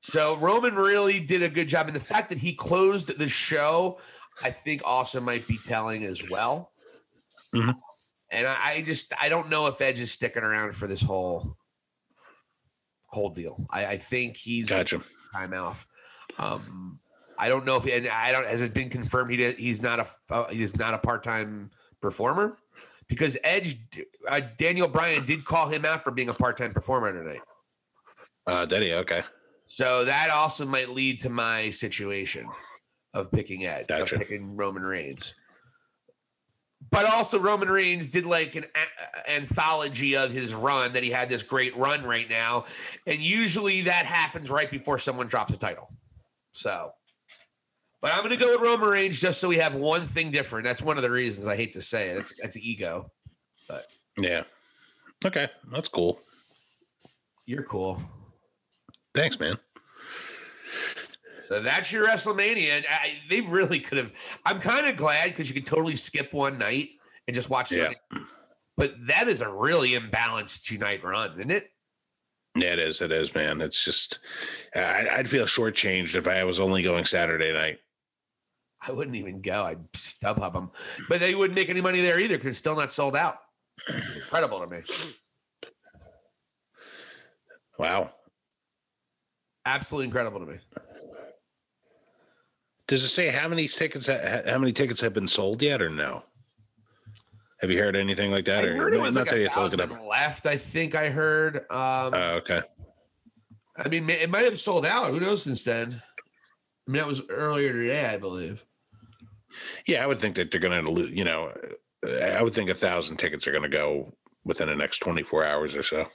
[0.01, 3.99] So Roman really did a good job, and the fact that he closed the show,
[4.43, 6.73] I think, also might be telling as well.
[7.55, 7.75] Mhm.
[8.31, 11.57] And I, I just I don't know if Edge is sticking around for this whole
[13.13, 13.65] whole deal.
[13.71, 15.01] I, I think he's Gotcha.
[15.35, 15.87] time off.
[16.39, 16.99] Um,
[17.39, 20.01] I don't know if and I don't has it been confirmed he did, he's not
[20.01, 22.59] a uh, he's not a part time performer
[23.09, 23.79] because Edge
[24.29, 27.43] uh, Daniel Bryan did call him out for being a part time performer tonight.
[28.47, 28.93] Uh, did he?
[28.93, 29.23] Okay.
[29.67, 32.47] So that also might lead to my situation
[33.15, 34.17] of picking Ed, Gotcha.
[34.17, 35.35] of picking Roman Reigns.
[36.91, 41.29] But also, Roman Reigns did like an a- anthology of his run that he had
[41.29, 42.65] this great run right now,
[43.07, 45.89] and usually that happens right before someone drops a title.
[46.53, 46.93] So,
[48.01, 50.67] but I'm going to go with Roman Reigns just so we have one thing different.
[50.67, 52.17] That's one of the reasons I hate to say it.
[52.19, 53.11] It's that's ego.
[53.69, 53.87] But
[54.19, 54.43] yeah.
[55.25, 55.49] Okay.
[55.71, 56.19] That's cool.
[57.47, 58.03] You're cool.
[59.15, 59.57] Thanks, man.
[61.53, 62.83] So that's your WrestleMania.
[62.91, 64.11] I, they really could have.
[64.47, 66.89] I'm kind of glad because you could totally skip one night
[67.29, 67.93] and just watch Yeah.
[68.11, 68.27] Sunday.
[68.79, 71.69] But that is a really imbalanced two night run, isn't it?
[72.57, 73.03] Yeah, it is.
[73.03, 73.61] It is, man.
[73.61, 74.21] It's just,
[74.75, 77.81] I, I'd feel shortchanged if I was only going Saturday night.
[78.89, 79.65] I wouldn't even go.
[79.65, 80.71] I'd stub hub them,
[81.07, 83.37] but they wouldn't make any money there either because it's still not sold out.
[83.89, 84.79] It's incredible to me.
[87.79, 88.11] Wow.
[89.67, 90.59] Absolutely incredible to me.
[92.89, 95.89] Does it say how many tickets ha- how many tickets have been sold yet, or
[95.91, 96.23] no?
[97.61, 98.65] Have you heard anything like that?
[98.65, 100.09] I or heard it was not like a have to look it thousand up.
[100.09, 100.47] left.
[100.47, 101.59] I think I heard.
[101.71, 102.63] Um, Oh, okay.
[103.77, 105.11] I mean, it might have sold out.
[105.11, 106.03] Who knows since then?
[106.89, 108.65] I mean, that was earlier today, I believe.
[109.87, 111.11] Yeah, I would think that they're going to, lose.
[111.11, 111.53] you know,
[112.05, 114.13] I would think a thousand tickets are going to go
[114.45, 116.07] within the next 24 hours or so.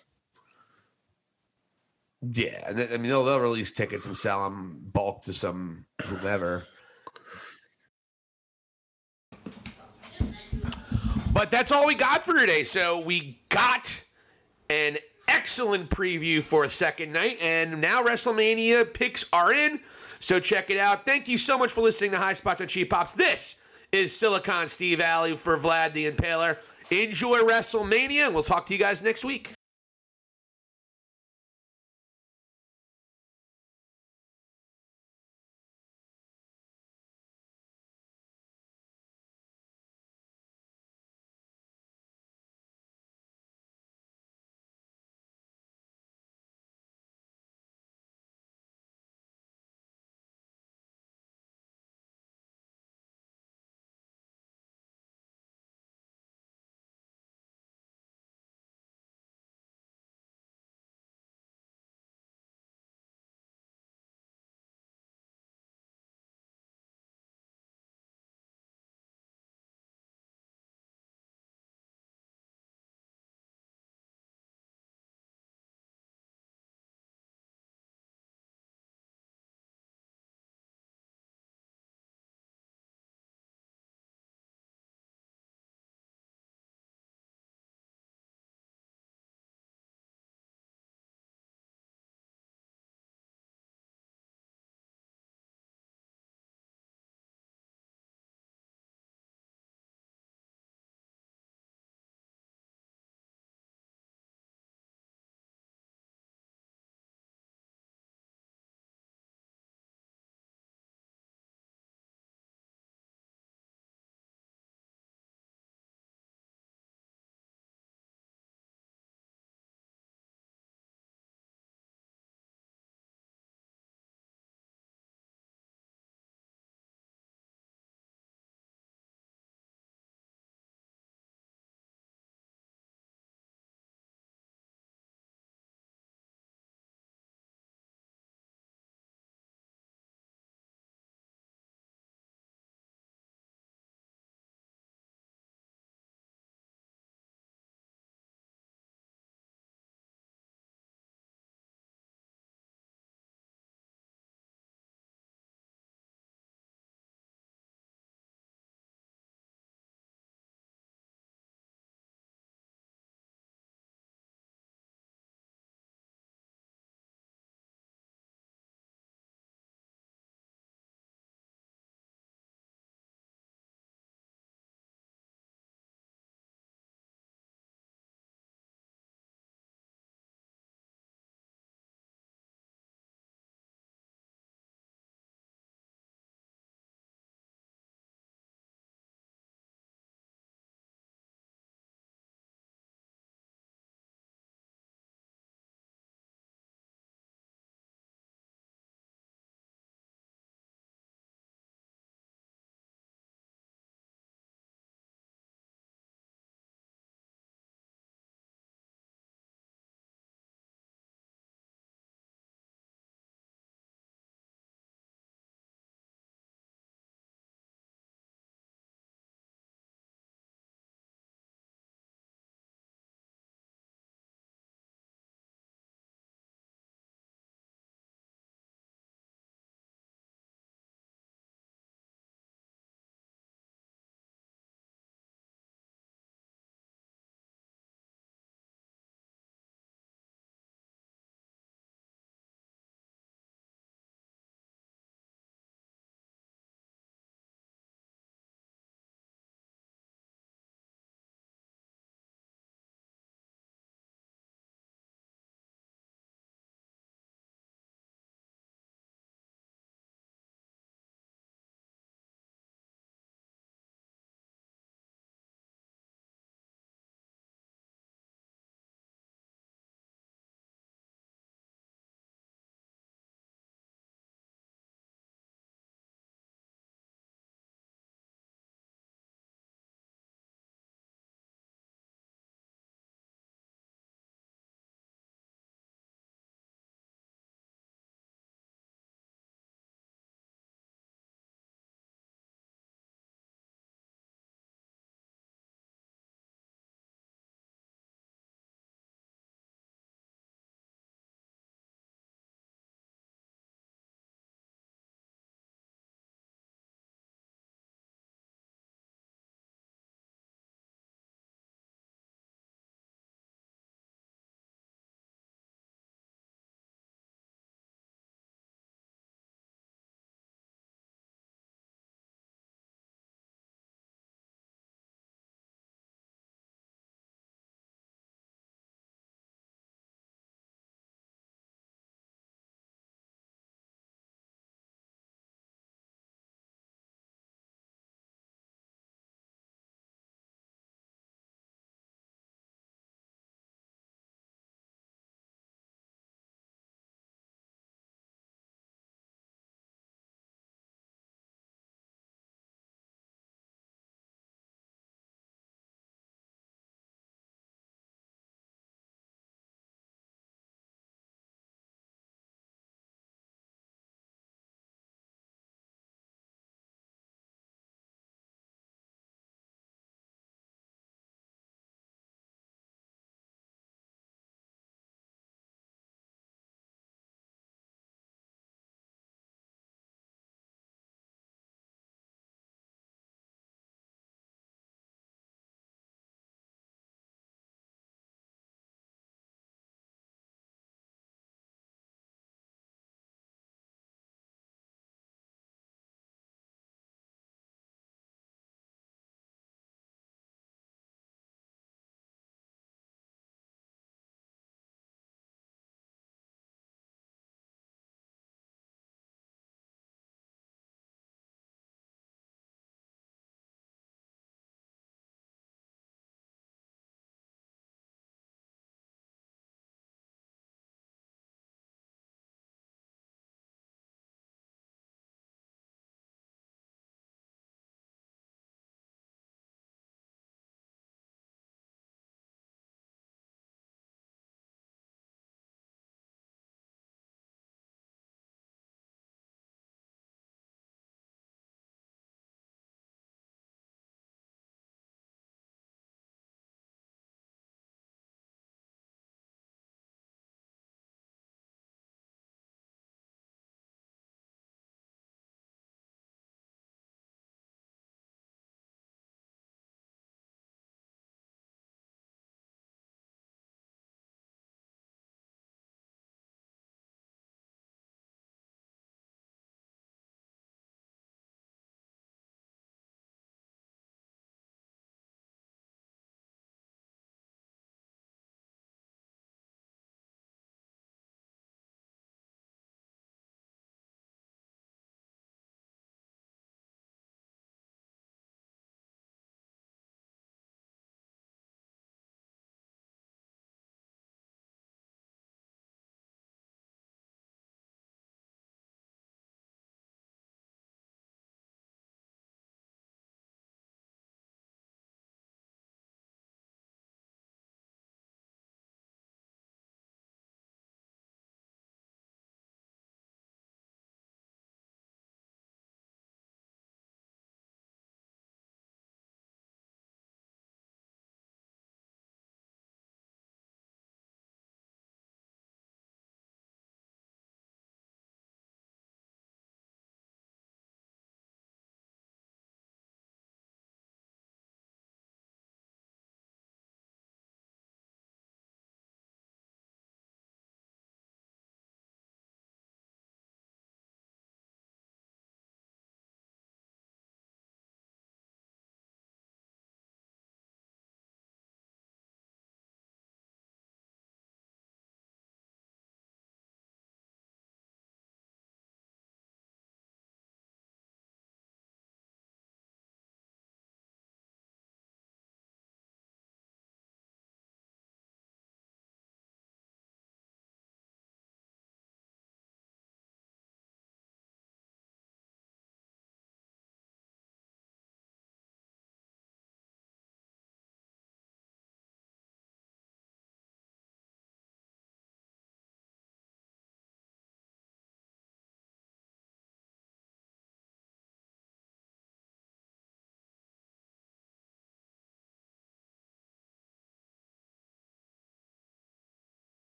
[2.22, 6.63] Yeah, I mean they'll, they'll release tickets and sell them bulk to some whomever.
[11.32, 12.63] But that's all we got for today.
[12.63, 14.03] So we got
[14.72, 14.97] an
[15.28, 19.80] excellent preview for a second night, and now WrestleMania picks are in.
[20.20, 21.05] So check it out.
[21.05, 23.13] Thank you so much for listening to High Spots and Cheap Pops.
[23.13, 23.57] This
[23.91, 26.57] is Silicon Steve Valli for Vlad the Impaler.
[26.89, 29.57] Enjoy WrestleMania, and we'll talk to you guys next week.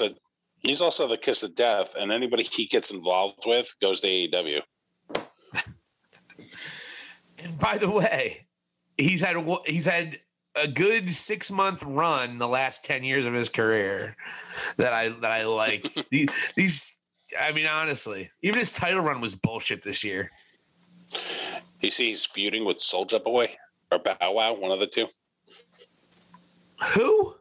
[0.00, 0.14] A
[0.62, 4.62] he's also the kiss of death, and anybody he gets involved with goes to AEW.
[7.38, 8.46] And by the way,
[8.96, 10.18] he's had a, he's had
[10.54, 14.16] a good six month run the last ten years of his career
[14.78, 15.92] that I that I like.
[16.10, 16.96] these, these,
[17.38, 20.30] I mean, honestly, even his title run was bullshit this year.
[21.82, 23.54] You see, he's feuding with Soulja Boy
[23.92, 25.06] or Bow Wow, one of the two.
[26.94, 27.34] Who?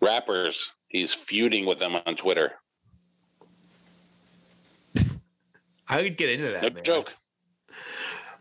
[0.00, 0.72] Rappers.
[0.94, 2.52] He's feuding with them on Twitter.
[5.88, 6.62] I would get into that.
[6.62, 6.84] No man.
[6.84, 7.12] joke.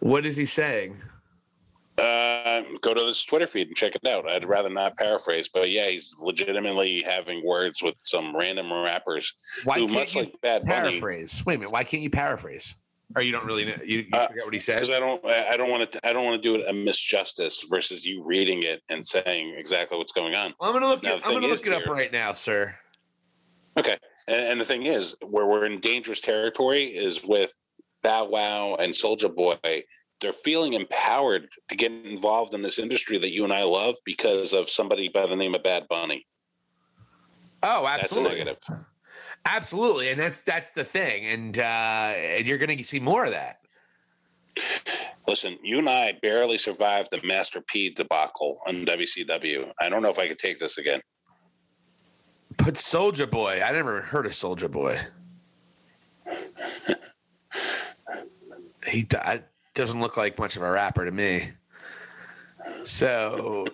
[0.02, 0.98] What is he saying?
[1.98, 4.30] Uh, go to this Twitter feed and check it out.
[4.30, 9.34] I'd rather not paraphrase, but yeah, he's legitimately having words with some random rappers
[9.66, 11.44] Why who, can't much you like Bad Bunny, paraphrase?
[11.48, 11.72] Wait a minute.
[11.72, 12.76] Why can't you paraphrase?
[13.16, 13.76] Or you don't really know?
[13.84, 14.76] You, you Uh, forget what he said?
[14.76, 17.64] because I don't, I don't want to, I don't want to do it a misjustice
[17.70, 20.54] versus you reading it and saying exactly what's going on.
[20.60, 21.04] Well, I'm gonna look.
[21.04, 22.76] Now, It, I'm gonna look it up dear- right now, sir.
[23.78, 27.54] Okay, and, and the thing is, where we're in dangerous territory is with
[28.04, 29.58] Bow Wow and Soulja Boy.
[30.22, 34.54] They're feeling empowered to get involved in this industry that you and I love because
[34.54, 36.26] of somebody by the name of Bad Bunny.
[37.62, 38.60] Oh, That's a absolutely, negative.
[39.46, 43.60] Absolutely, and that's that's the thing, and uh, and you're gonna see more of that.
[45.28, 49.72] Listen, you and I barely survived the Master P debacle on WCW.
[49.80, 51.02] I don't know if I could take this again.
[52.58, 55.00] But Soulja Boy, I never heard of Soulja Boy.
[58.88, 59.42] he di-
[59.74, 61.50] doesn't look like much of a rapper to me.
[62.84, 63.66] So,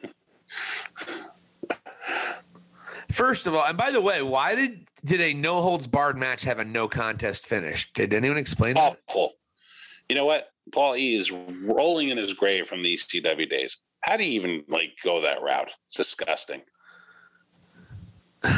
[3.11, 6.43] first of all, and by the way, why did did a no holds barred match
[6.43, 7.91] have a no contest finish?
[7.93, 8.97] Did anyone explain that?
[9.07, 9.33] Awful.
[10.07, 10.51] You know what?
[10.71, 13.77] Paul E is rolling in his grave from the ECW days.
[14.01, 15.73] How do you even like go that route?
[15.85, 16.61] It's disgusting.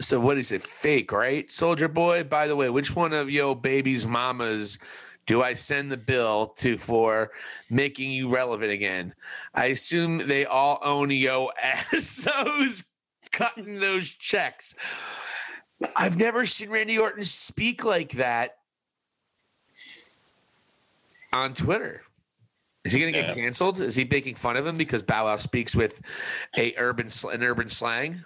[0.00, 0.62] So what is it?
[0.62, 1.46] Fake, right?
[1.48, 2.24] Soulja Boy.
[2.24, 4.78] By the way, which one of yo baby's mamas
[5.26, 7.30] do I send the bill to for
[7.70, 9.14] making you relevant again?
[9.54, 12.91] I assume they all own yo assos
[13.32, 14.74] cutting those checks.
[15.96, 18.58] I've never seen Randy Orton speak like that
[21.32, 22.02] on Twitter.
[22.84, 23.42] Is he going to get Yeah.
[23.42, 23.80] canceled?
[23.80, 26.02] Is he making fun of him because Bow Wow speaks with
[26.56, 28.24] a urban an urban slang?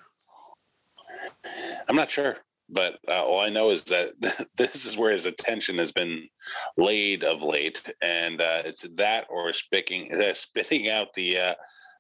[1.89, 4.13] I'm not sure, but uh, all I know is that
[4.57, 6.29] this is where his attention has been
[6.77, 11.55] laid of late, and uh, it's that or spitting uh, spitting out the uh,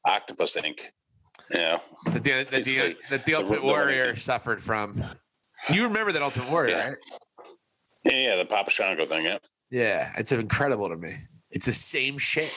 [0.07, 0.93] octopus ink.
[1.55, 4.16] Know, that the, that the, that the the- Ultimate the Warrior thing.
[4.16, 5.02] suffered from.
[5.73, 6.89] You remember that Ultimate Warrior, Yeah.
[6.89, 6.97] right?
[8.05, 9.25] yeah, yeah, the Papa Shango thing.
[9.26, 9.39] Yeah,
[9.70, 11.16] Yeah, it's incredible to me.
[11.50, 12.52] It's the same shit.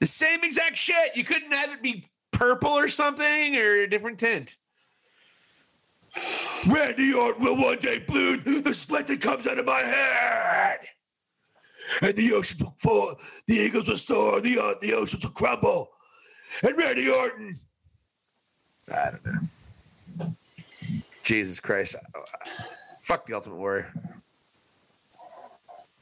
[0.00, 1.16] The same exact shit.
[1.16, 4.56] You couldn't have it be purple or something or a different tint.
[6.70, 10.78] Randy Orton will one day bleed the split that comes out of my head.
[12.02, 13.14] And the oceans will fall,
[13.46, 15.88] the eagles will soar, the, uh, the oceans will crumble.
[16.62, 17.58] And Randy Orton.
[18.92, 20.34] I don't know.
[21.22, 21.96] Jesus Christ.
[23.00, 23.92] Fuck the Ultimate Warrior.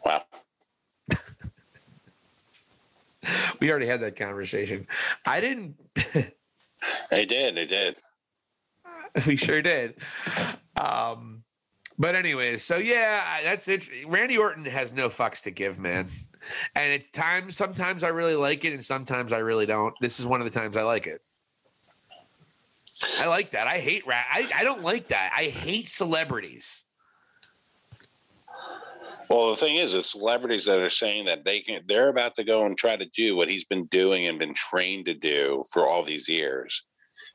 [0.05, 0.23] wow.
[3.61, 4.87] We already had that conversation.
[5.27, 5.75] I didn't.
[7.11, 7.57] They did.
[7.57, 7.99] They did.
[9.27, 9.95] we sure did.
[10.77, 11.43] Um,
[11.99, 13.89] but anyways, so yeah, that's it.
[14.07, 16.09] Randy Orton has no fucks to give, man.
[16.75, 17.57] And it's times.
[17.57, 19.95] Sometimes I really like it, and sometimes I really don't.
[20.01, 21.23] This is one of the times I like it.
[23.19, 23.67] I like that.
[23.67, 24.27] I hate rat.
[24.33, 25.33] I, I don't like that.
[25.37, 26.85] I hate celebrities.
[29.29, 31.83] Well, the thing is, it's celebrities that are saying that they can.
[31.87, 35.07] They're about to go and try to do what he's been doing and been trained
[35.07, 36.87] to do for all these years,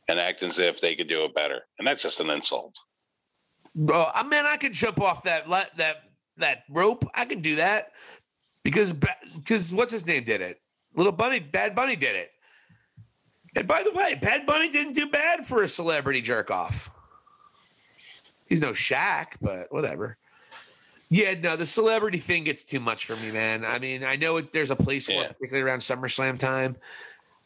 [0.08, 1.62] and act as if they could do it better.
[1.78, 2.76] And that's just an insult.
[3.76, 6.04] Bro, I mean, I could jump off that that
[6.38, 7.06] that rope.
[7.14, 7.92] I can do that
[8.64, 8.94] because
[9.36, 10.62] because what's his name did it?
[10.96, 12.32] Little Bunny, Bad Bunny did it.
[13.56, 16.90] And by the way, Bad Bunny didn't do bad for a celebrity jerk off.
[18.48, 20.18] He's no Shaq, but whatever.
[21.10, 23.66] Yeah, no, the celebrity thing gets too much for me, man.
[23.66, 26.78] I mean, I know it, there's a place for it, particularly around SummerSlam time,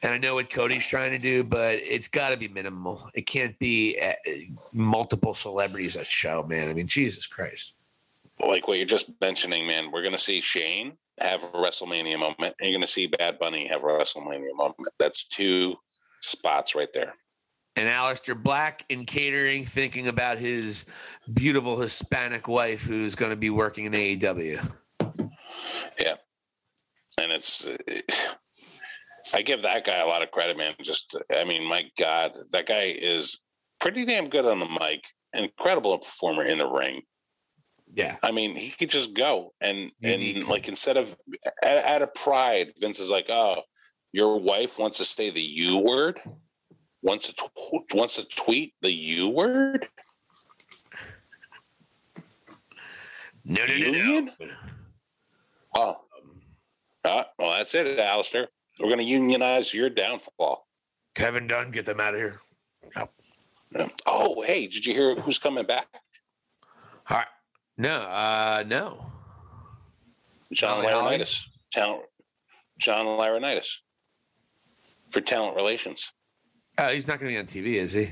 [0.03, 3.09] and I know what Cody's trying to do, but it's got to be minimal.
[3.15, 4.13] It can't be uh,
[4.71, 6.69] multiple celebrities at show, man.
[6.69, 7.73] I mean, Jesus Christ.
[8.39, 9.91] Like what you're just mentioning, man.
[9.91, 13.83] We're gonna see Shane have a WrestleMania moment, and you're gonna see Bad Bunny have
[13.83, 14.89] a WrestleMania moment.
[14.99, 15.75] That's two
[16.25, 17.13] spots right there.
[17.77, 20.85] And Aleister Black in catering, thinking about his
[21.33, 24.65] beautiful Hispanic wife who's going to be working in AEW.
[25.99, 26.15] Yeah.
[27.19, 27.67] and it's
[29.33, 30.73] I give that guy a lot of credit, man.
[30.81, 33.39] Just I mean, my God, that guy is
[33.81, 37.01] pretty damn good on the mic, incredible performer in the ring.
[37.93, 38.15] Yeah.
[38.23, 40.37] I mean, he could just go and Unique.
[40.37, 41.15] and like instead of
[41.63, 43.61] out, out of pride, Vince is like, "Oh,
[44.15, 46.21] your wife wants to say the U word,
[47.01, 49.89] wants to tw- wants to tweet the U word."
[53.43, 54.31] No, no, no, Union?
[54.39, 54.47] no.
[55.75, 55.95] Oh,
[57.03, 58.47] uh, well, that's it, Aleister.
[58.79, 60.65] We're going to unionize your downfall.
[61.13, 62.39] Kevin Dunn, get them out of here.
[62.95, 63.87] Yeah.
[64.05, 65.87] Oh, hey, did you hear who's coming back?
[67.09, 67.27] All right.
[67.77, 69.05] No, uh, no.
[70.53, 70.85] John?
[70.85, 71.47] Laurinaitis.
[71.71, 72.05] Talent,
[72.79, 73.79] John Laurinaitis
[75.09, 76.11] for talent relations.
[76.77, 78.11] Uh, he's not going to be on TV, is he?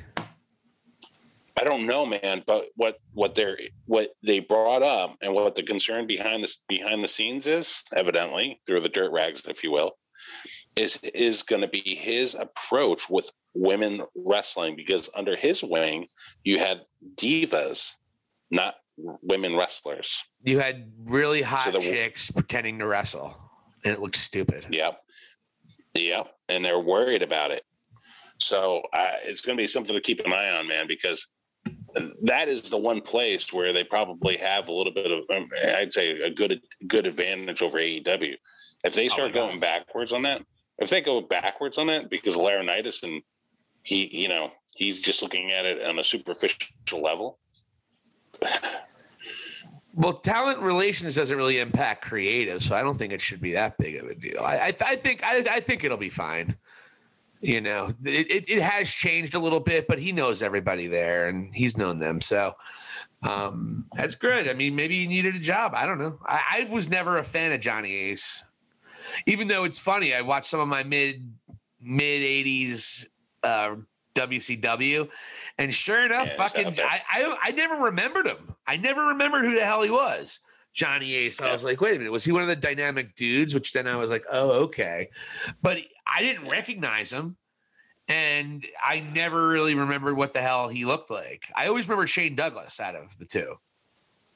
[1.59, 5.63] I don't know, man, but what what they're what they brought up and what the
[5.63, 9.95] concern behind this behind the scenes is, evidently through the dirt rags, if you will,
[10.75, 16.07] is is going to be his approach with women wrestling because under his wing
[16.43, 16.81] you had
[17.15, 17.93] divas,
[18.49, 20.23] not women wrestlers.
[20.43, 23.37] You had really hot the- chicks pretending to wrestle,
[23.85, 24.65] and it looked stupid.
[24.71, 25.02] Yep,
[25.95, 27.63] yep, and they're worried about it.
[28.39, 28.83] So
[29.23, 31.27] it's going to be something to keep an eye on, man, because
[32.23, 35.93] that is the one place where they probably have a little bit of, um, I'd
[35.93, 38.35] say, a good good advantage over AEW.
[38.83, 39.47] If they start God.
[39.47, 40.43] going backwards on that,
[40.79, 43.21] if they go backwards on that, because Laurinaitis and
[43.83, 47.39] he, you know, he's just looking at it on a superficial level.
[49.95, 53.77] Well, talent relations doesn't really impact creative, so I don't think it should be that
[53.77, 54.39] big of a deal.
[54.41, 56.55] I, I, I think I, I think it'll be fine.
[57.41, 61.27] You know, it, it, it has changed a little bit, but he knows everybody there,
[61.27, 62.55] and he's known them, so
[63.27, 64.49] um, that's good.
[64.49, 65.73] I mean, maybe he needed a job.
[65.75, 66.19] I don't know.
[66.25, 68.45] I, was never a fan of Johnny Ace,
[69.27, 70.13] even though it's funny.
[70.13, 71.31] I watched some of my mid
[71.81, 73.07] mid '80s
[73.43, 73.75] uh,
[74.15, 75.09] WCW,
[75.57, 76.79] and sure enough, Yeah, fucking.
[76.79, 78.55] I, I I never remembered him.
[78.67, 80.41] I never remembered who the hell he was.
[80.73, 81.39] Johnny Ace.
[81.39, 83.53] I was like, wait a minute, was he one of the dynamic dudes?
[83.53, 85.09] Which then I was like, oh, okay.
[85.61, 85.77] But
[86.07, 87.37] I didn't recognize him.
[88.07, 91.45] And I never really remembered what the hell he looked like.
[91.55, 93.55] I always remember Shane Douglas out of the two.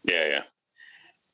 [0.04, 0.44] Yeah, yeah.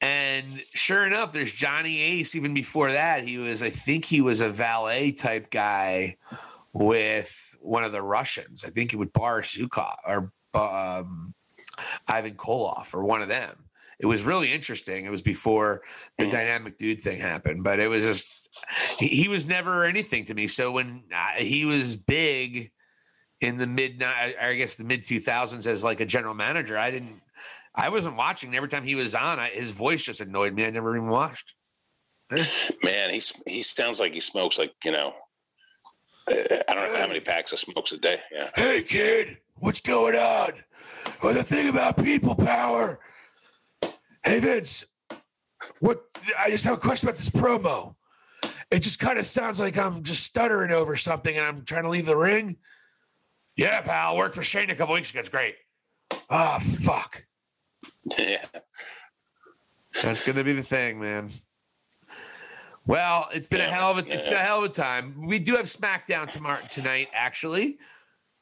[0.02, 2.36] And sure enough, there's Johnny Ace.
[2.36, 6.18] Even before that, he was, I think he was a valet type guy
[6.74, 8.64] with one of the Russians.
[8.66, 11.34] I think it was Boris Zhukov or um,
[12.08, 13.66] Ivan Koloff or one of them.
[14.00, 15.06] It was really interesting.
[15.06, 15.82] It was before
[16.18, 16.32] the Mhm.
[16.32, 18.28] dynamic dude thing happened, but it was just,
[18.98, 20.48] he, he was never anything to me.
[20.48, 22.72] So when uh, he was big
[23.40, 27.22] in the mid, I guess the mid 2000s as like a general manager, I didn't,
[27.76, 28.56] I wasn't watching.
[28.56, 30.66] Every time he was on, I, his voice just annoyed me.
[30.66, 31.56] I never even watched.
[32.84, 35.14] Man, he's he sounds like he smokes like you know.
[36.28, 38.20] I don't know how many packs of smokes a day.
[38.32, 38.50] Yeah.
[38.56, 40.52] Hey, kid, what's going on?
[41.22, 43.00] Well, the thing about people power.
[44.24, 44.86] Hey, Vince,
[45.80, 46.04] what?
[46.38, 47.96] I just have a question about this promo.
[48.72, 51.90] It just kind of sounds like I'm just stuttering over something and I'm trying to
[51.90, 52.58] leave the ring.
[53.56, 55.20] Yeah, pal, worked for Shane a couple weeks ago.
[55.20, 55.56] It's great.
[56.30, 57.24] Ah, fuck.
[58.18, 58.46] yeah.
[60.02, 61.30] That's gonna be the thing, man.
[62.86, 65.26] Well, it's been a hell of a it's been a hell of a time.
[65.26, 67.78] We do have SmackDown tomorrow tonight, actually.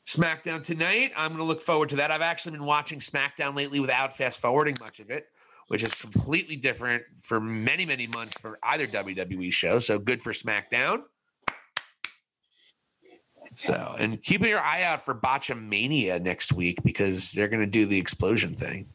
[0.08, 1.12] SmackDown tonight.
[1.16, 2.10] I'm gonna look forward to that.
[2.10, 5.26] I've actually been watching SmackDown lately without fast forwarding much of it,
[5.68, 9.78] which is completely different for many, many months for either WWE show.
[9.78, 11.04] So good for SmackDown.
[13.58, 17.98] So and keeping your eye out for Botchamania next week because they're gonna do the
[17.98, 18.90] explosion thing.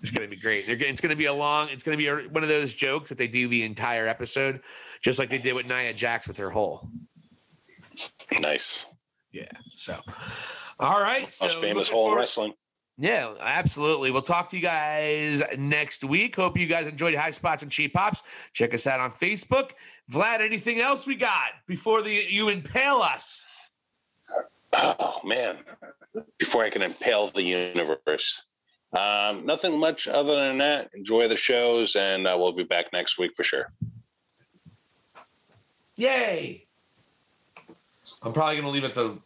[0.00, 0.66] It's going to be great.
[0.66, 1.68] They're, it's going to be a long.
[1.70, 4.60] It's going to be a, one of those jokes that they do the entire episode,
[5.02, 6.88] just like they did with Nia Jax with her hole.
[8.40, 8.86] Nice.
[9.32, 9.50] Yeah.
[9.74, 9.96] So,
[10.78, 11.30] all right.
[11.32, 12.52] So Most famous hole in wrestling.
[13.00, 14.10] Yeah, absolutely.
[14.10, 16.34] We'll talk to you guys next week.
[16.34, 18.24] Hope you guys enjoyed High Spots and Cheap Pops.
[18.52, 19.70] Check us out on Facebook.
[20.10, 23.46] Vlad, anything else we got before the you impale us?
[24.72, 25.58] Oh man!
[26.38, 28.42] Before I can impale the universe,
[28.92, 30.90] um, nothing much other than that.
[30.94, 33.70] Enjoy the shows, and uh, we'll be back next week for sure.
[35.96, 36.64] Yay!
[38.22, 39.18] I'm probably going to leave it the